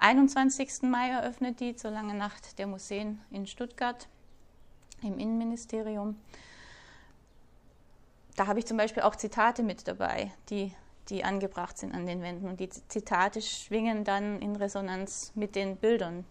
[0.01, 0.83] 21.
[0.83, 4.09] Mai eröffnet die zur lange Nacht der Museen in Stuttgart
[5.03, 6.17] im Innenministerium.
[8.37, 10.73] Da habe ich zum Beispiel auch Zitate mit dabei, die,
[11.11, 12.49] die angebracht sind an den Wänden.
[12.49, 16.25] Und die Zitate schwingen dann in Resonanz mit den Bildern.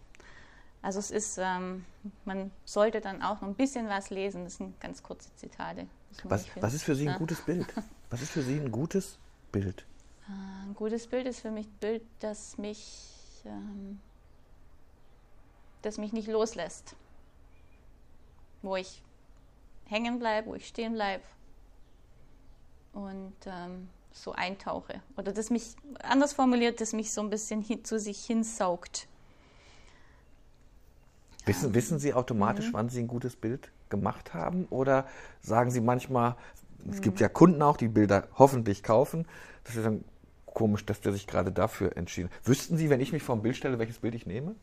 [0.82, 1.84] Also es ist, ähm,
[2.24, 4.44] man sollte dann auch noch ein bisschen was lesen.
[4.44, 5.86] Das sind ganz kurze Zitate.
[6.24, 7.18] Was, was, ist für Sie ein ja.
[7.18, 7.66] gutes Bild?
[8.10, 9.18] Was ist für Sie ein gutes
[9.52, 9.84] Bild?
[10.26, 14.00] Ein gutes Bild ist für mich ein Bild, das mich ähm,
[15.82, 16.96] das mich nicht loslässt.
[18.62, 19.02] Wo ich
[19.86, 21.24] hängen bleibe, wo ich stehen bleibe
[22.92, 25.00] und ähm, so eintauche.
[25.16, 29.08] Oder das mich, anders formuliert, das mich so ein bisschen hin, zu sich hinsaugt.
[31.46, 32.72] Wissen, ähm, wissen Sie automatisch, mhm.
[32.74, 34.66] wann Sie ein gutes Bild gemacht haben?
[34.70, 35.06] Oder
[35.40, 36.36] sagen Sie manchmal,
[36.88, 37.02] es mhm.
[37.02, 39.26] gibt ja Kunden auch, die Bilder hoffentlich kaufen,
[39.64, 40.04] dass Sie sagen,
[40.54, 42.48] komisch, dass der sich gerade dafür entschieden hat.
[42.48, 44.54] Wüssten Sie, wenn ich mich vor ein Bild stelle, welches Bild ich nehme?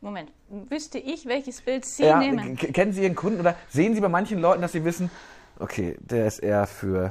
[0.00, 0.32] Moment,
[0.68, 2.56] wüsste ich, welches Bild Sie ja, nehmen?
[2.56, 5.10] Kennen Sie Ihren Kunden oder sehen Sie bei manchen Leuten, dass Sie wissen,
[5.60, 7.10] okay, der ist eher für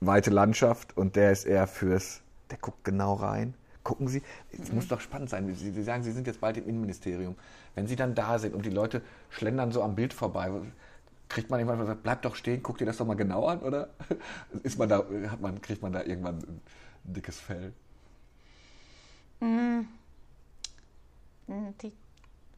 [0.00, 3.54] weite Landschaft und der ist eher fürs, der guckt genau rein.
[3.82, 4.76] Gucken Sie, es mhm.
[4.76, 5.52] muss doch spannend sein.
[5.54, 7.34] Sie, Sie sagen, Sie sind jetzt bald im Innenministerium.
[7.74, 10.50] Wenn Sie dann da sind und die Leute schlendern so am Bild vorbei,
[11.30, 13.90] kriegt man irgendwann gesagt, bleib doch stehen, guck dir das doch mal genau an, oder?
[14.62, 16.60] Ist man da, hat man, kriegt man da irgendwann ein,
[17.04, 17.72] dickes Fell?
[19.40, 19.86] Mm.
[21.82, 21.92] Die,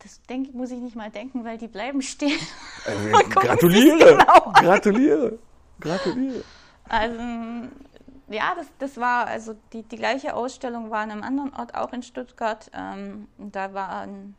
[0.01, 2.41] das denk, muss ich nicht mal denken, weil die bleiben stehen.
[2.87, 4.17] Äh, gratuliere!
[4.17, 5.39] Genau gratuliere!
[5.79, 6.45] Gratuliere!
[6.89, 7.21] Also,
[8.29, 11.93] ja, das, das war, also die, die gleiche Ausstellung war an einem anderen Ort, auch
[11.93, 12.71] in Stuttgart.
[12.75, 14.35] Ähm, da war ein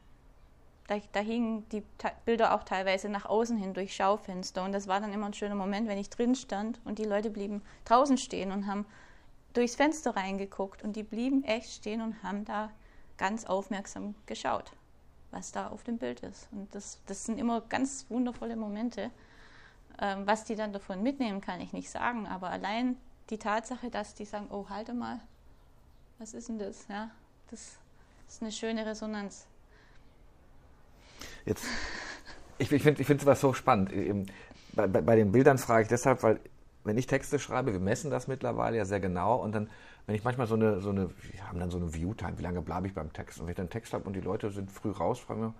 [0.87, 1.83] da, da hingen die
[2.25, 4.63] Bilder auch teilweise nach außen hin durch Schaufenster.
[4.63, 7.29] Und das war dann immer ein schöner Moment, wenn ich drin stand und die Leute
[7.29, 8.85] blieben draußen stehen und haben
[9.53, 10.83] durchs Fenster reingeguckt.
[10.83, 12.69] Und die blieben echt stehen und haben da
[13.17, 14.71] ganz aufmerksam geschaut,
[15.31, 16.47] was da auf dem Bild ist.
[16.51, 19.09] Und das, das sind immer ganz wundervolle Momente.
[19.99, 22.27] Ähm, was die dann davon mitnehmen, kann ich nicht sagen.
[22.27, 22.97] Aber allein
[23.29, 25.19] die Tatsache, dass die sagen, oh, halte mal,
[26.19, 26.87] was ist denn das?
[26.89, 27.11] Ja,
[27.49, 27.77] das
[28.27, 29.45] ist eine schöne Resonanz.
[31.45, 31.65] Jetzt,
[32.57, 33.91] ich, ich finde es aber so spannend.
[34.73, 36.39] Bei, bei, bei, den Bildern frage ich deshalb, weil
[36.83, 39.69] wenn ich Texte schreibe, wir messen das mittlerweile ja sehr genau und dann,
[40.05, 42.61] wenn ich manchmal so eine, so eine wir haben dann so eine View-Time, wie lange
[42.61, 43.39] bleibe ich beim Text?
[43.39, 45.45] Und wenn ich dann einen Text habe und die Leute sind früh raus, frage ich
[45.47, 45.55] mich,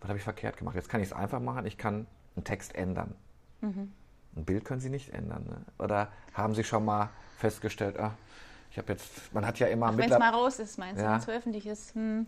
[0.00, 0.74] was habe ich verkehrt gemacht?
[0.76, 3.14] Jetzt kann ich es einfach machen, ich kann einen Text ändern.
[3.60, 3.92] Mhm.
[4.36, 5.44] Ein Bild können Sie nicht ändern.
[5.44, 5.56] Ne?
[5.78, 8.12] Oder haben Sie schon mal festgestellt, ah,
[8.70, 11.12] ich habe jetzt, man hat ja immer Wenn es mal raus ist, meinst du, ja.
[11.12, 11.94] wenn es öffentlich ist.
[11.94, 12.26] Hm.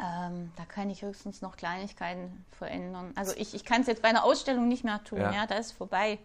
[0.00, 3.12] Ähm, da kann ich höchstens noch Kleinigkeiten verändern.
[3.14, 5.56] Also ich, ich kann es jetzt bei einer Ausstellung nicht mehr tun, ja, ja da
[5.56, 6.18] ist vorbei.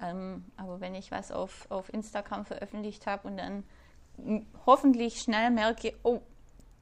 [0.00, 3.64] Ähm, aber wenn ich was auf, auf Instagram veröffentlicht habe und dann
[4.66, 6.20] hoffentlich schnell merke, oh,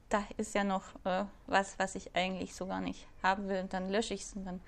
[0.08, 3.72] da ist ja noch äh, was, was ich eigentlich so gar nicht haben will, und
[3.72, 4.60] dann lösche ich es und dann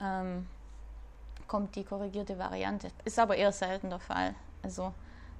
[0.00, 0.46] ähm,
[1.46, 2.90] kommt die korrigierte Variante.
[3.04, 4.34] Ist aber eher selten der Fall.
[4.62, 4.92] Also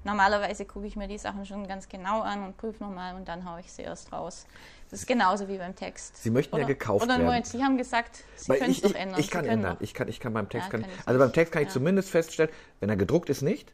[0.03, 3.49] normalerweise gucke ich mir die Sachen schon ganz genau an und prüfe nochmal und dann
[3.49, 4.45] haue ich sie erst raus.
[4.89, 6.17] Das ist genauso wie beim Text.
[6.17, 7.27] Sie möchten oder, ja gekauft oder werden.
[7.27, 9.19] Oder Sie haben gesagt, Sie können es doch ändern.
[9.19, 9.77] Ich kann ändern.
[9.79, 10.67] Ich kann, ich kann beim Text.
[10.67, 11.73] Ja, kann, kann also beim Text kann ich ja.
[11.73, 13.73] zumindest feststellen, wenn er gedruckt ist, nicht.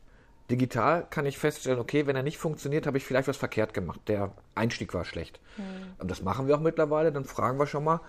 [0.49, 3.99] Digital kann ich feststellen, okay, wenn er nicht funktioniert, habe ich vielleicht was verkehrt gemacht.
[4.07, 5.39] Der Einstieg war schlecht.
[5.55, 5.63] Hm.
[5.97, 7.11] Und das machen wir auch mittlerweile.
[7.11, 7.99] Dann fragen wir schon mal,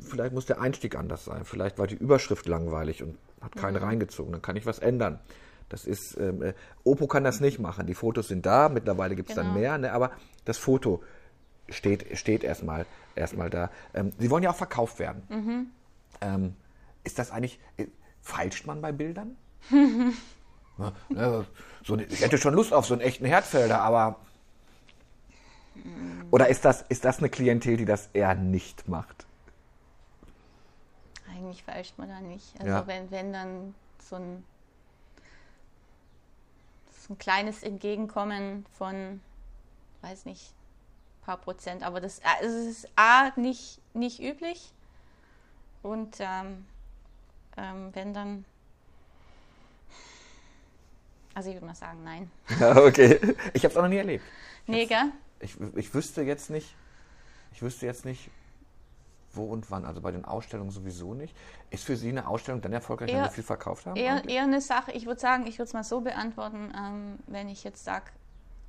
[0.00, 1.44] vielleicht muss der Einstieg anders sein.
[1.44, 3.84] Vielleicht war die Überschrift langweilig und hat keine mhm.
[3.84, 4.32] reingezogen.
[4.32, 5.20] Dann kann ich was ändern.
[5.68, 7.86] Das ist, ähm, äh, Oppo kann das nicht machen.
[7.86, 9.48] Die Fotos sind da, mittlerweile gibt es genau.
[9.48, 9.92] dann mehr, ne?
[9.92, 10.12] aber
[10.44, 11.02] das Foto
[11.68, 13.70] steht, steht erstmal, erstmal da.
[13.94, 15.22] Ähm, sie wollen ja auch verkauft werden.
[15.28, 15.66] Mhm.
[16.20, 16.56] Ähm,
[17.02, 17.86] ist das eigentlich, äh,
[18.20, 19.36] feilscht man bei Bildern?
[21.08, 21.46] Ne,
[21.84, 24.16] so, ich hätte schon Lust auf so einen echten Herdfelder, aber.
[26.32, 29.24] Oder ist das, ist das eine Klientel, die das eher nicht macht?
[31.30, 32.54] Eigentlich falscht man da nicht.
[32.58, 32.86] Also Ja.
[32.86, 34.44] wenn, wenn dann so ein,
[37.10, 39.20] ein kleines Entgegenkommen von,
[40.02, 40.52] weiß nicht,
[41.24, 44.72] paar Prozent, aber das also es ist A nicht, nicht üblich
[45.82, 46.64] und ähm,
[47.56, 48.44] ähm, wenn dann,
[51.34, 52.30] also ich würde mal sagen, nein.
[52.76, 53.18] Okay.
[53.52, 54.24] Ich habe es auch noch nie erlebt.
[54.66, 55.12] Nee, gell?
[55.40, 56.74] Ich, ich wüsste jetzt nicht,
[57.52, 58.30] ich wüsste jetzt nicht,
[59.36, 59.84] wo und wann.
[59.84, 61.36] Also bei den Ausstellungen sowieso nicht.
[61.70, 63.96] Ist für Sie eine Ausstellung dann erfolgreich, wenn Eher- Sie viel verkauft haben?
[63.96, 67.48] Eher, eher eine Sache, ich würde sagen, ich würde es mal so beantworten, ähm, wenn
[67.48, 68.06] ich jetzt sage,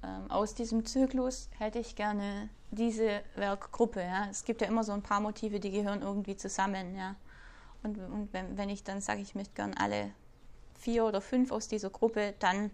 [0.04, 4.02] ähm, aus diesem Zyklus hätte ich gerne diese Werkgruppe.
[4.02, 4.28] Ja?
[4.30, 6.96] Es gibt ja immer so ein paar Motive, die gehören irgendwie zusammen.
[6.96, 7.16] Ja?
[7.84, 10.12] Und, und wenn, wenn ich dann sage, ich möchte gerne alle
[10.80, 12.72] vier oder fünf aus dieser Gruppe, dann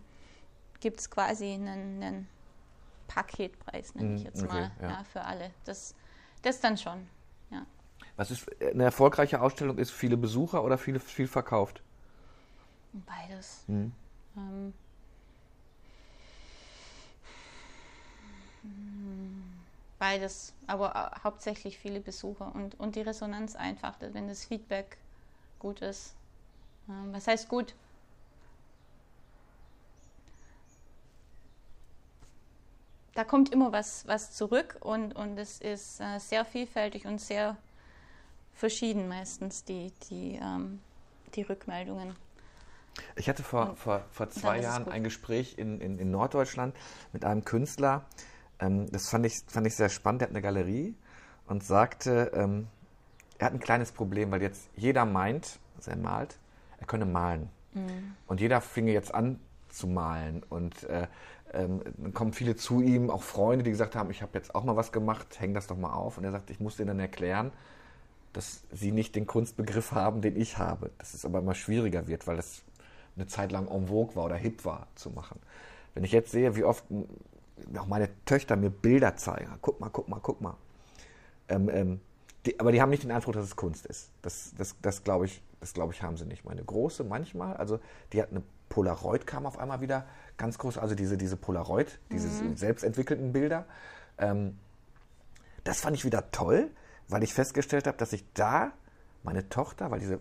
[0.80, 2.28] gibt es quasi einen, einen
[3.08, 4.90] Paketpreis, nenne ich Mm, jetzt okay, mal, ja.
[4.90, 5.04] ja.
[5.04, 5.52] für alle.
[5.66, 5.96] Das,
[6.42, 7.08] das dann schon.
[8.18, 9.78] Was ist eine erfolgreiche Ausstellung?
[9.78, 11.82] Ist viele Besucher oder viele, viel verkauft?
[12.94, 13.64] Beides.
[13.68, 13.92] Mhm.
[14.38, 14.74] Ähm,
[18.62, 19.66] hm,
[19.98, 24.98] beides, aber äh, hauptsächlich viele Besucher und, und die Resonanz einfach, wenn das Feedback
[25.60, 26.16] gut ist.
[26.90, 27.76] Ähm, was heißt gut?
[33.14, 37.58] Da kommt immer was, was zurück und, und es ist äh, sehr vielfältig und sehr
[38.62, 40.80] verschieden meistens die, die, ähm,
[41.34, 42.16] die Rückmeldungen.
[43.16, 46.76] Ich hatte vor, Und vor, vor zwei Jahren ein Gespräch in, in, in Norddeutschland
[47.12, 48.06] mit einem Künstler.
[48.60, 50.22] Ähm, das fand ich, fand ich sehr spannend.
[50.22, 50.94] Der hat eine Galerie
[51.48, 52.68] und sagte, ähm,
[53.40, 56.38] er hat ein kleines Problem, weil jetzt jeder meint, also er malt,
[56.78, 57.50] er könne malen.
[57.74, 58.16] Mhm.
[58.28, 60.44] Und jeder finge jetzt an zu malen.
[60.50, 61.08] Und äh,
[61.52, 64.64] ähm, dann kommen viele zu ihm, auch Freunde, die gesagt haben, ich habe jetzt auch
[64.64, 66.20] mal was gemacht, häng das doch mal auf.
[66.20, 67.52] Und er sagt, ich muss denen dann erklären,
[68.34, 70.92] dass sie nicht den Kunstbegriff haben, den ich habe.
[70.98, 72.64] Dass es aber immer schwieriger wird, weil das
[73.16, 75.40] eine Zeit lang en vogue war oder hip war zu machen.
[75.94, 76.84] Wenn ich jetzt sehe, wie oft
[77.78, 80.56] auch meine Töchter mir Bilder zeigen, guck mal, guck mal, guck mal.
[81.50, 82.00] Ähm, ähm,
[82.46, 84.10] die, aber die haben nicht den Eindruck, dass es Kunst ist.
[84.22, 86.46] Das, das, das glaube ich, das glaube ich, haben sie nicht.
[86.46, 87.80] Meine große manchmal, also
[88.14, 90.06] die hat eine Polaroid kam auf einmal wieder
[90.38, 93.66] ganz groß, also diese, diese Polaroid, diese selbstentwickelten Bilder.
[94.18, 94.58] Ähm,
[95.66, 96.72] das fand ich wieder toll,
[97.12, 98.72] weil ich festgestellt habe, dass ich da
[99.24, 100.20] meine Tochter, weil diese,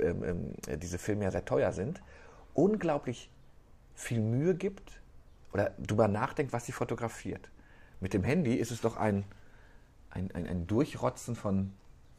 [0.00, 2.02] ähm, ähm, äh, diese Filme ja sehr teuer sind,
[2.52, 3.30] unglaublich
[3.94, 5.00] viel Mühe gibt
[5.52, 7.50] oder drüber nachdenkt, was sie fotografiert.
[8.00, 9.24] Mit dem Handy ist es doch ein,
[10.10, 11.72] ein, ein, ein Durchrotzen von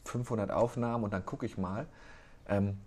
[0.06, 1.88] 500 Aufnahmen und dann gucke ich mal.
[2.48, 2.78] Ähm,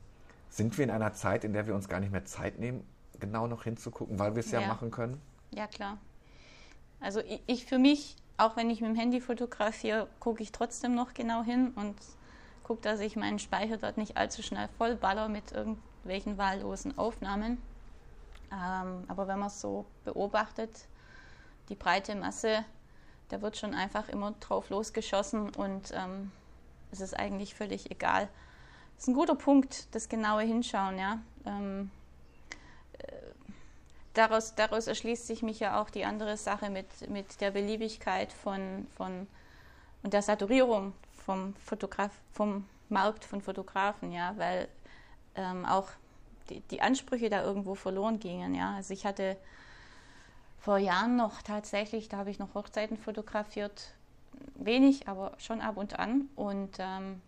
[0.48, 2.86] sind wir in einer Zeit, in der wir uns gar nicht mehr Zeit nehmen,
[3.20, 4.60] genau noch hinzugucken, weil wir es ja.
[4.60, 4.68] Ja.
[4.68, 5.20] machen können?
[5.50, 5.98] Ja, klar.
[7.00, 10.94] Also ich, ich für mich, auch wenn ich mit dem Handy fotografiere, gucke ich trotzdem
[10.94, 11.96] noch genau hin und
[12.62, 17.62] gucke, dass ich meinen Speicher dort nicht allzu schnell vollballer mit irgendwelchen wahllosen Aufnahmen.
[18.52, 20.86] Ähm, aber wenn man es so beobachtet,
[21.68, 22.64] die breite Masse,
[23.28, 26.30] da wird schon einfach immer drauf losgeschossen und ähm,
[26.90, 28.28] es ist eigentlich völlig egal.
[28.94, 31.18] Das ist ein guter Punkt, das genaue Hinschauen, ja.
[31.46, 31.90] Ähm,
[34.14, 38.86] daraus, daraus erschließt sich mich ja auch die andere Sache mit, mit der Beliebigkeit von,
[38.96, 39.26] von
[40.02, 40.92] und der Saturierung
[41.24, 44.68] vom, Fotograf, vom Markt von Fotografen, ja, weil
[45.34, 45.88] ähm, auch
[46.50, 48.74] die, die Ansprüche da irgendwo verloren gingen, ja.
[48.76, 49.36] Also ich hatte
[50.58, 53.94] vor Jahren noch tatsächlich, da habe ich noch Hochzeiten fotografiert,
[54.54, 57.20] wenig, aber schon ab und an und ähm,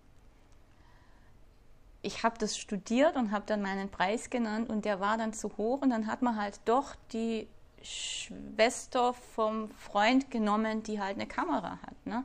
[2.07, 5.57] ich habe das studiert und habe dann meinen Preis genannt und der war dann zu
[5.57, 7.49] hoch und dann hat man halt doch die
[7.83, 12.25] Schwester vom Freund genommen, die halt eine Kamera hat ne?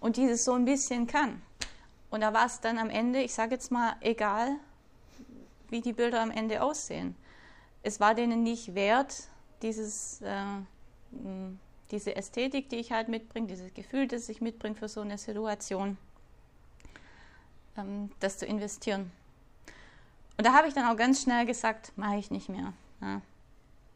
[0.00, 1.40] und die das so ein bisschen kann.
[2.10, 4.56] Und da war es dann am Ende, ich sage jetzt mal, egal,
[5.68, 7.16] wie die Bilder am Ende aussehen.
[7.82, 9.28] Es war denen nicht wert,
[9.62, 10.44] dieses, äh,
[11.90, 15.96] diese Ästhetik, die ich halt mitbringe, dieses Gefühl, das ich mitbringe für so eine Situation
[17.78, 19.10] ähm, das zu investieren.
[20.36, 22.72] Und da habe ich dann auch ganz schnell gesagt, mache ich nicht mehr.
[23.00, 23.22] Ja.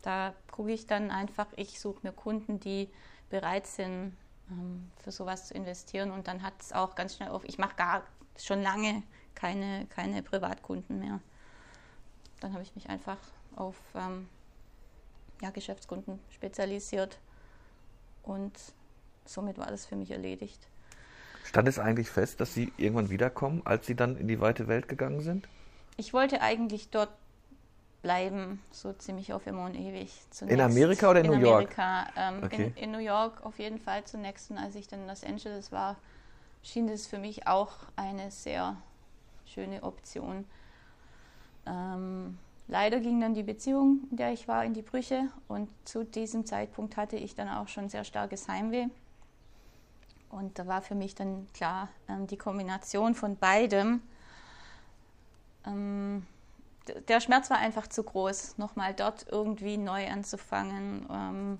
[0.02, 2.88] Da gucke ich dann einfach, ich suche mir Kunden, die
[3.28, 4.16] bereit sind,
[4.50, 6.10] ähm, für sowas zu investieren.
[6.10, 8.02] Und dann hat es auch ganz schnell auf, ich mache gar
[8.38, 9.02] schon lange
[9.34, 11.20] keine, keine Privatkunden mehr.
[12.40, 13.18] Dann habe ich mich einfach
[13.56, 14.28] auf ähm,
[15.40, 17.18] ja, Geschäftskunden spezialisiert
[18.22, 18.52] und
[19.24, 20.68] somit war das für mich erledigt.
[21.50, 24.86] Stand es eigentlich fest, dass Sie irgendwann wiederkommen, als Sie dann in die weite Welt
[24.86, 25.48] gegangen sind?
[25.96, 27.08] Ich wollte eigentlich dort
[28.02, 30.12] bleiben, so ziemlich auf immer und ewig.
[30.30, 30.54] Zunächst.
[30.54, 31.76] In Amerika oder in, in New York?
[31.76, 32.72] Amerika, ähm, okay.
[32.76, 34.48] in, in, New York auf jeden Fall zunächst.
[34.52, 35.96] Und als ich dann in Los Angeles war,
[36.62, 38.76] schien es für mich auch eine sehr
[39.44, 40.44] schöne Option.
[41.66, 42.38] Ähm,
[42.68, 45.24] leider ging dann die Beziehung, in der ich war, in die Brüche.
[45.48, 48.86] Und zu diesem Zeitpunkt hatte ich dann auch schon sehr starkes Heimweh.
[50.30, 54.00] Und da war für mich dann klar, ähm, die Kombination von beidem
[55.66, 56.26] ähm,
[57.08, 61.06] der Schmerz war einfach zu groß, nochmal dort irgendwie neu anzufangen.
[61.10, 61.58] Ähm,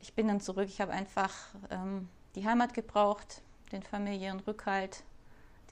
[0.00, 1.32] ich bin dann zurück, ich habe einfach
[1.70, 3.42] ähm, die Heimat gebraucht,
[3.72, 5.04] den familiären Rückhalt,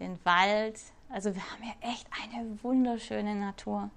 [0.00, 0.80] den Wald.
[1.10, 3.90] Also wir haben ja echt eine wunderschöne Natur.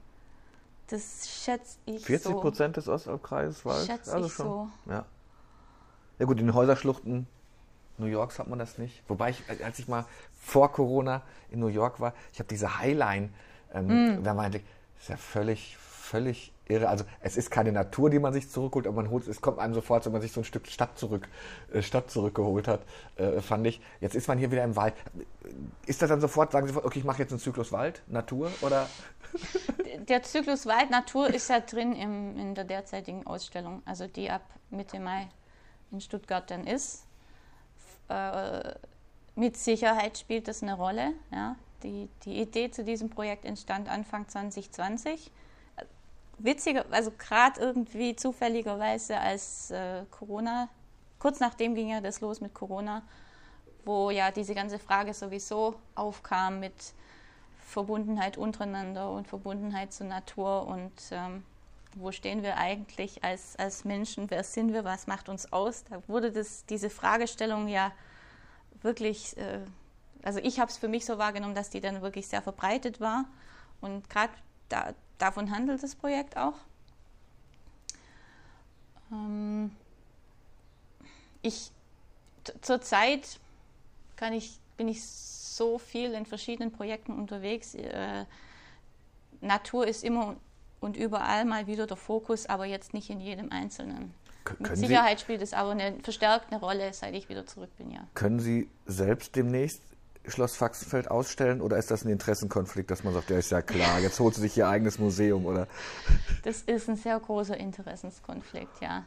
[0.88, 2.42] Das schätze ich 40 so.
[2.42, 3.86] Prozent des Ostalbkreises Wald?
[3.86, 4.46] Schätze also ich schon.
[4.46, 4.92] so.
[4.92, 5.06] Ja.
[6.20, 7.28] ja gut, in den Häuserschluchten
[8.02, 9.02] New Yorks hat man das nicht.
[9.08, 13.30] Wobei ich, als ich mal vor Corona in New York war, ich habe diese Highline
[13.74, 14.24] ähm, mm.
[14.24, 14.64] Da meinte ich,
[14.96, 16.90] das ist ja völlig, völlig irre.
[16.90, 19.74] Also es ist keine Natur, die man sich zurückholt, aber man holt, es kommt einem
[19.74, 21.28] sofort, wenn man sich so ein Stück Stadt zurück,
[21.74, 22.82] äh, Stadt zurückgeholt hat,
[23.18, 23.82] äh, fand ich.
[24.00, 24.94] Jetzt ist man hier wieder im Wald.
[25.86, 28.52] Ist das dann sofort, sagen Sie sofort, okay, ich mache jetzt einen Zyklus Wald, Natur
[28.62, 28.88] oder?
[30.10, 34.42] Der Zyklus Wald, Natur ist ja drin im, in der derzeitigen Ausstellung, also die ab
[34.70, 35.30] Mitte Mai
[35.92, 37.06] in Stuttgart dann ist.
[38.12, 38.76] Äh,
[39.36, 41.56] mit Sicherheit spielt das eine Rolle, ja.
[41.84, 45.32] Die, die Idee zu diesem Projekt entstand Anfang 2020.
[46.38, 50.70] Witziger, also gerade irgendwie zufälligerweise als äh, Corona,
[51.18, 53.04] kurz nachdem ging ja das los mit Corona,
[53.84, 56.74] wo ja diese ganze Frage sowieso aufkam mit
[57.68, 61.44] Verbundenheit untereinander und Verbundenheit zur Natur und ähm,
[61.96, 65.84] wo stehen wir eigentlich als, als Menschen, wer sind wir, was macht uns aus?
[65.84, 67.92] Da wurde das, diese Fragestellung ja
[68.82, 69.60] wirklich äh,
[70.24, 73.26] also ich habe es für mich so wahrgenommen, dass die dann wirklich sehr verbreitet war.
[73.80, 74.34] Und gerade
[74.70, 76.54] da, davon handelt das Projekt auch.
[79.12, 79.72] Ähm
[81.42, 81.72] ich
[82.62, 83.40] zurzeit
[84.16, 87.74] kann ich, bin ich so viel in verschiedenen Projekten unterwegs.
[87.74, 88.26] Äh,
[89.42, 90.36] Natur ist immer
[90.82, 94.14] und überall mal wieder der Fokus, aber jetzt nicht in jedem Einzelnen.
[94.60, 98.08] Mit Sicherheit Sie, spielt es aber eine verstärkte Rolle, seit ich wieder zurück bin, ja.
[98.16, 99.82] Können Sie selbst demnächst
[100.28, 104.00] Schloss Faxenfeld ausstellen oder ist das ein Interessenkonflikt, dass man sagt, ja ist ja klar,
[104.00, 105.68] jetzt holt sie sich ihr eigenes Museum oder?
[106.44, 109.06] Das ist ein sehr großer Interessenskonflikt, ja.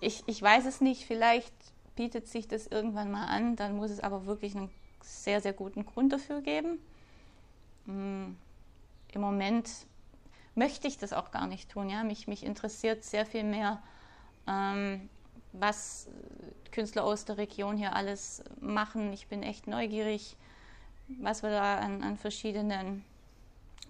[0.00, 1.52] Ich, ich weiß es nicht, vielleicht
[1.96, 4.70] bietet sich das irgendwann mal an, dann muss es aber wirklich einen
[5.02, 6.78] sehr, sehr guten Grund dafür geben.
[7.86, 8.36] Hm,
[9.12, 9.68] Im Moment
[10.58, 12.02] möchte ich das auch gar nicht tun, ja.
[12.04, 13.82] Mich, mich interessiert sehr viel mehr,
[14.46, 15.08] ähm,
[15.52, 16.08] was
[16.72, 19.12] Künstler aus der Region hier alles machen.
[19.12, 20.36] Ich bin echt neugierig,
[21.08, 23.04] was wir da an, an verschiedenen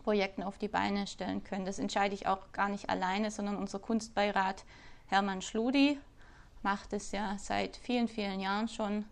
[0.04, 1.64] Projekten auf die Beine stellen können.
[1.64, 4.64] Das entscheide ich auch gar nicht alleine, sondern unser Kunstbeirat
[5.06, 5.98] Hermann Schludi
[6.62, 9.04] macht es ja seit vielen, vielen Jahren schon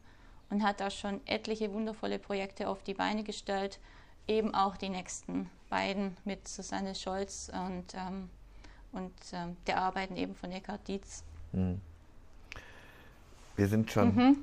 [0.50, 3.80] und hat da schon etliche wundervolle Projekte auf die Beine gestellt.
[4.28, 8.28] Eben auch die nächsten beiden mit Susanne Scholz und, ähm,
[8.92, 11.24] und ähm, der Arbeiten eben von Eckhard Dietz.
[11.52, 11.80] Mhm.
[13.56, 14.36] Wir sind schon, mhm.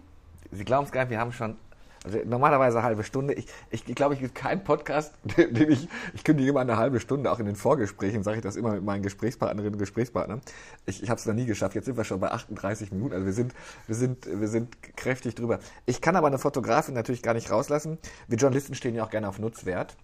[0.52, 1.58] Sie glauben es gar nicht, wir haben schon
[2.04, 3.34] also normalerweise eine halbe Stunde.
[3.34, 7.00] Ich, ich, ich glaube, ich gibt keinen Podcast, den, ich, ich kündige immer eine halbe
[7.00, 10.42] Stunde, auch in den Vorgesprächen sage ich das immer mit meinen Gesprächspartnerinnen und Gesprächspartnern.
[10.86, 11.76] Ich, ich habe es noch nie geschafft.
[11.76, 13.14] Jetzt sind wir schon bei 38 Minuten.
[13.14, 13.54] Also wir sind,
[13.88, 15.60] wir sind, wir sind kräftig drüber.
[15.86, 17.98] Ich kann aber eine Fotografin natürlich gar nicht rauslassen.
[18.28, 19.96] Wir Journalisten stehen ja auch gerne auf Nutzwert.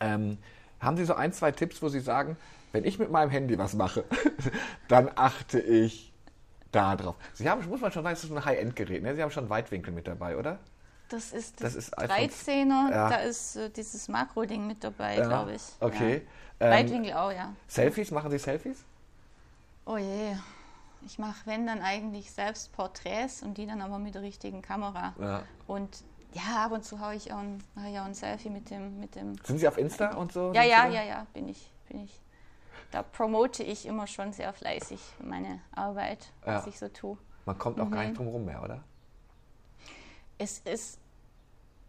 [0.00, 0.38] Ähm,
[0.80, 2.36] haben Sie so ein, zwei Tipps, wo Sie sagen,
[2.72, 4.04] wenn ich mit meinem Handy was mache,
[4.88, 6.12] dann achte ich
[6.72, 7.14] da drauf.
[7.32, 9.02] Sie haben, muss man schon sagen, das ist ein High-End-Gerät.
[9.02, 9.14] Ne?
[9.14, 10.58] Sie haben schon Weitwinkel mit dabei, oder?
[11.14, 13.08] Das ist das, das ist 13er, ja.
[13.08, 15.26] da ist äh, dieses Makro-Ding mit dabei, ja.
[15.26, 15.62] glaube ich.
[15.80, 16.22] Okay.
[16.60, 16.66] Ja.
[16.66, 17.52] Ähm, Weitwinkel auch, ja.
[17.68, 18.84] Selfies, machen Sie Selfies?
[19.86, 20.36] Oh je.
[21.06, 25.14] Ich mache, wenn dann eigentlich selbst Porträts und die dann aber mit der richtigen Kamera.
[25.20, 25.42] Ja.
[25.66, 26.02] Und
[26.32, 29.14] ja, ab und zu habe ich auch ein, ich auch ein Selfie mit dem, mit
[29.14, 29.36] dem.
[29.44, 30.52] Sind Sie auf Insta und so?
[30.54, 32.20] Ja, ja, ja, ja, bin ich, bin ich
[32.94, 37.18] da promote ich immer schon sehr fleißig meine Arbeit, was ich so tue.
[37.44, 37.90] Man kommt auch mhm.
[37.90, 38.84] gar nicht drum rum mehr, oder?
[40.38, 41.00] Es ist.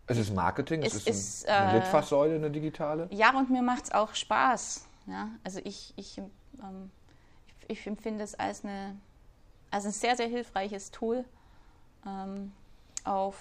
[0.07, 3.07] Es ist Marketing, es, es ist, ist eine äh, Litfaßsäule, eine digitale.
[3.11, 4.85] Ja, und mir macht es auch Spaß.
[5.07, 5.29] Ja?
[5.43, 6.91] Also ich, ich, ähm,
[7.47, 8.95] ich, ich empfinde es als, eine,
[9.71, 11.25] als ein sehr, sehr hilfreiches Tool,
[12.05, 12.51] ähm,
[13.03, 13.35] auf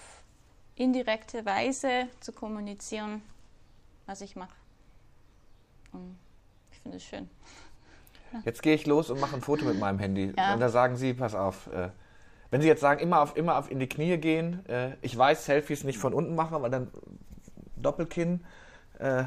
[0.77, 3.23] indirekte Weise zu kommunizieren,
[4.07, 4.55] was ich mache
[6.85, 7.29] finde es schön.
[8.45, 10.33] Jetzt gehe ich los und mache ein Foto mit meinem Handy.
[10.37, 10.55] Ja.
[10.55, 11.91] Und da sagen Sie, pass auf, äh,
[12.55, 15.45] wenn Sie jetzt sagen, immer auf, immer auf in die Knie gehen, äh, ich weiß,
[15.45, 16.89] Selfies nicht von unten machen, aber dann
[17.75, 18.45] Doppelkinn.
[19.01, 19.25] Äh.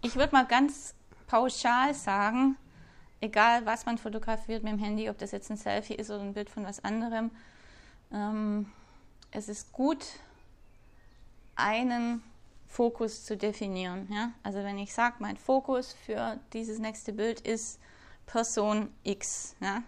[0.00, 0.94] Ich würde mal ganz
[1.26, 2.54] pauschal sagen,
[3.20, 6.34] egal was man fotografiert mit dem Handy, ob das jetzt ein Selfie ist oder ein
[6.34, 7.32] Bild von was anderem,
[8.12, 8.70] ähm,
[9.32, 10.06] es ist gut,
[11.56, 12.22] einen
[12.68, 14.06] Fokus zu definieren.
[14.08, 14.30] Ja?
[14.44, 17.80] Also wenn ich sage, mein Fokus für dieses nächste Bild ist
[18.24, 19.82] Person X, ja?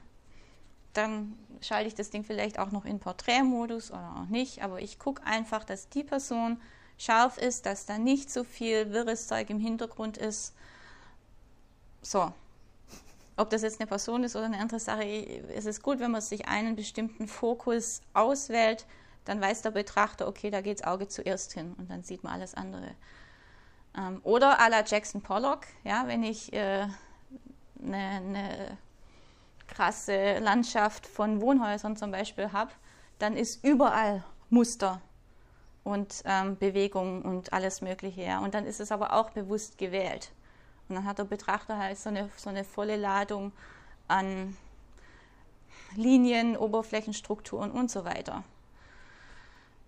[0.97, 4.99] Dann schalte ich das Ding vielleicht auch noch in Porträtmodus oder auch nicht, aber ich
[4.99, 6.61] gucke einfach, dass die Person
[6.99, 10.55] scharf ist, dass da nicht so viel wirres Zeug im Hintergrund ist.
[12.03, 12.33] So.
[13.39, 16.23] Ob das jetzt eine Person ist oder eine andere Sache, es ist gut, wenn man
[16.23, 18.87] sich einen bestimmten Fokus auswählt,
[19.27, 22.33] dann weiß der Betrachter, okay, da geht das Auge zuerst hin und dann sieht man
[22.33, 22.95] alles andere.
[23.95, 26.87] Ähm, oder à la Jackson Pollock, ja, wenn ich äh,
[27.83, 28.79] eine, eine
[29.69, 32.71] krasse Landschaft von Wohnhäusern zum Beispiel habe,
[33.19, 35.01] dann ist überall Muster
[35.85, 38.23] und ähm, Bewegung und alles Mögliche.
[38.23, 38.41] Ja.
[38.41, 40.33] Und dann ist es aber auch bewusst gewählt.
[40.89, 43.53] Und dann hat der Betrachter halt so eine, so eine volle Ladung
[44.09, 44.57] an
[45.95, 48.45] Linien, Oberflächenstrukturen und so weiter.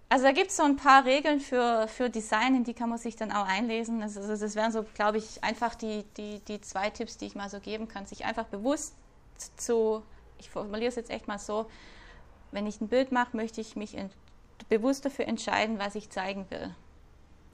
[0.09, 2.99] Also da gibt es so ein paar Regeln für, für Design, in die kann man
[2.99, 4.03] sich dann auch einlesen.
[4.03, 7.51] Also, das wären so, glaube ich, einfach die, die, die zwei Tipps, die ich mal
[7.51, 8.07] so geben kann.
[8.07, 8.95] Sich einfach bewusst
[9.39, 10.03] zu,
[10.39, 11.67] ich formuliere es jetzt echt mal so,
[12.53, 13.97] wenn ich ein Bild mache, möchte ich mich
[14.69, 16.75] bewusst dafür entscheiden, was ich zeigen will.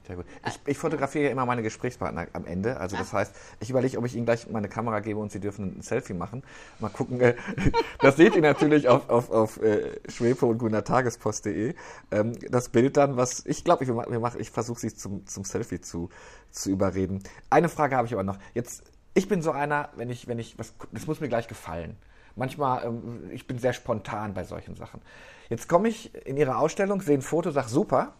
[0.05, 0.25] Sehr gut.
[0.45, 2.77] Ich, ich fotografiere ja immer meine Gesprächspartner am Ende.
[2.77, 5.79] Also das heißt, ich überlege, ob ich ihnen gleich meine Kamera gebe und sie dürfen
[5.79, 6.43] ein Selfie machen.
[6.79, 7.19] Mal gucken.
[7.21, 7.35] Äh,
[7.99, 11.73] das seht ihr natürlich auf, auf, auf äh, schwepo und gunnertagespost.de.
[12.11, 15.81] Ähm, das Bild dann, was ich glaube, ich, wir ich versuche sie zum, zum Selfie
[15.81, 16.09] zu,
[16.51, 17.23] zu überreden.
[17.49, 18.37] Eine Frage habe ich aber noch.
[18.53, 18.83] Jetzt,
[19.15, 21.97] ich bin so einer, wenn ich, wenn ich, was, das muss mir gleich gefallen.
[22.35, 25.01] Manchmal, ähm, ich bin sehr spontan bei solchen Sachen.
[25.49, 28.13] Jetzt komme ich in Ihre Ausstellung, sehe ein Foto, sage super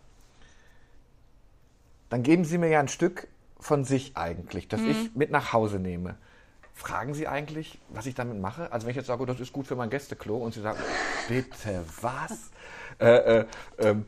[2.10, 3.28] dann geben Sie mir ja ein Stück
[3.60, 4.90] von sich eigentlich, das mhm.
[4.90, 6.16] ich mit nach Hause nehme.
[6.74, 8.72] Fragen Sie eigentlich, was ich damit mache?
[8.72, 10.78] Also wenn ich jetzt sage, oh, das ist gut für mein Gästeklo und Sie sagen,
[11.28, 12.52] bitte was?
[13.00, 13.46] äh, äh,
[13.80, 14.06] ähm,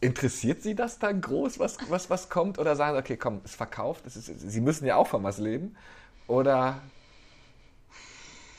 [0.00, 2.58] interessiert Sie das dann groß, was, was, was kommt?
[2.58, 5.38] Oder sagen Sie, okay, komm, es verkauft, es ist, Sie müssen ja auch von was
[5.38, 5.76] leben?
[6.26, 6.80] Oder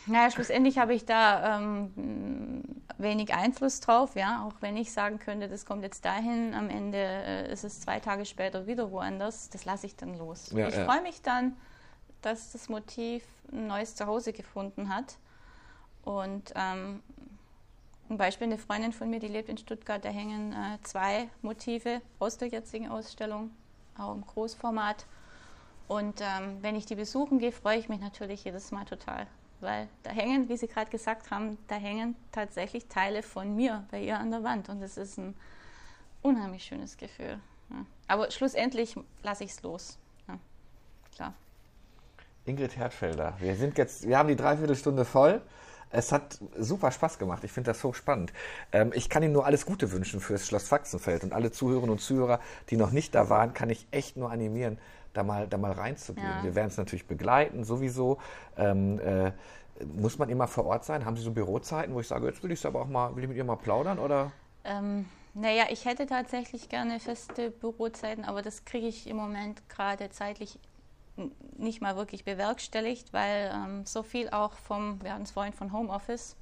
[0.08, 2.64] naja, schlussendlich habe ich da ähm,
[2.98, 6.98] wenig Einfluss drauf, ja, auch wenn ich sagen könnte, das kommt jetzt dahin, am Ende
[6.98, 10.52] äh, ist es zwei Tage später wieder woanders, das lasse ich dann los.
[10.52, 10.86] Ja, ich ja.
[10.86, 11.56] freue mich dann,
[12.22, 15.18] dass das Motiv ein neues Zuhause gefunden hat.
[16.04, 17.02] Und ähm,
[18.12, 22.02] ein Beispiel, eine Freundin von mir, die lebt in Stuttgart, da hängen äh, zwei Motive
[22.20, 23.52] aus der jetzigen Ausstellung,
[23.98, 25.06] auch im Großformat.
[25.88, 29.28] Und ähm, wenn ich die besuchen gehe, freue ich mich natürlich jedes Mal total
[29.62, 34.02] weil da hängen, wie Sie gerade gesagt haben, da hängen tatsächlich Teile von mir bei
[34.02, 35.36] ihr an der Wand und das ist ein
[36.22, 37.40] unheimlich schönes Gefühl.
[37.70, 37.86] Ja.
[38.08, 39.98] Aber schlussendlich lasse ich es los.
[40.28, 40.38] Ja,
[41.16, 41.34] klar.
[42.46, 45.42] Ingrid Hertfelder, wir sind jetzt, wir haben die Dreiviertelstunde voll.
[45.92, 47.44] Es hat super Spaß gemacht.
[47.44, 48.34] Ich finde das hochspannend.
[48.72, 52.00] Ähm, ich kann Ihnen nur alles Gute wünschen fürs Schloss Faxenfeld und alle Zuhörerinnen und
[52.00, 52.40] Zuhörer,
[52.70, 54.78] die noch nicht da waren, kann ich echt nur animieren,
[55.14, 56.28] da mal, da mal reinzugehen.
[56.28, 56.44] Ja.
[56.44, 58.20] Wir werden es natürlich begleiten, sowieso.
[58.58, 59.32] Ähm, äh,
[59.96, 61.06] muss man immer vor Ort sein?
[61.06, 63.30] Haben Sie so Bürozeiten, wo ich sage, jetzt will ich aber auch mal, will ich
[63.30, 64.32] mit ihr mal plaudern oder?
[64.64, 70.10] Ähm, naja, ich hätte tatsächlich gerne feste Bürozeiten, aber das kriege ich im Moment gerade
[70.10, 70.60] zeitlich
[71.58, 75.72] nicht mal wirklich bewerkstelligt, weil ähm, so viel auch vom, wir hatten es vorhin von
[75.72, 76.36] Homeoffice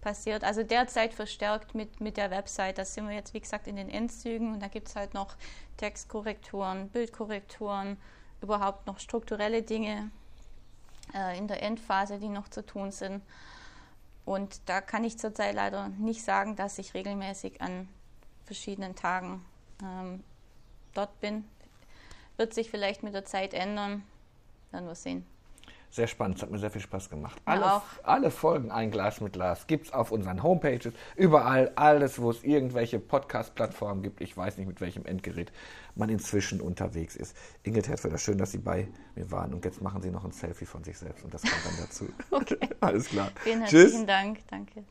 [0.00, 0.44] passiert.
[0.44, 2.78] Also derzeit verstärkt mit, mit der Website.
[2.78, 5.36] Da sind wir jetzt, wie gesagt, in den Endzügen und da gibt es halt noch
[5.78, 7.96] Textkorrekturen, Bildkorrekturen,
[8.40, 10.10] überhaupt noch strukturelle Dinge
[11.14, 13.22] äh, in der Endphase, die noch zu tun sind.
[14.24, 17.88] Und da kann ich zurzeit leider nicht sagen, dass ich regelmäßig an
[18.44, 19.44] verschiedenen Tagen
[19.82, 20.22] ähm,
[20.94, 21.44] dort bin.
[22.36, 24.02] Wird sich vielleicht mit der Zeit ändern,
[24.70, 25.24] werden wir sehen.
[25.90, 27.40] Sehr spannend, es hat mir sehr viel Spaß gemacht.
[27.44, 32.30] Alle, alle Folgen Ein Glas mit Glas gibt es auf unseren Homepages, überall, alles, wo
[32.30, 34.20] es irgendwelche Podcast-Plattformen gibt.
[34.20, 35.52] Ich weiß nicht, mit welchem Endgerät
[35.94, 37.36] man inzwischen unterwegs ist.
[37.62, 39.54] Ingrid Hertfelder, schön, dass Sie bei mir waren.
[39.54, 42.08] Und jetzt machen Sie noch ein Selfie von sich selbst und das kommt dann dazu.
[42.30, 42.58] okay.
[42.80, 43.30] Alles klar.
[43.42, 44.06] Vielen herzlichen Tschüss.
[44.06, 44.38] Dank.
[44.48, 44.84] Danke.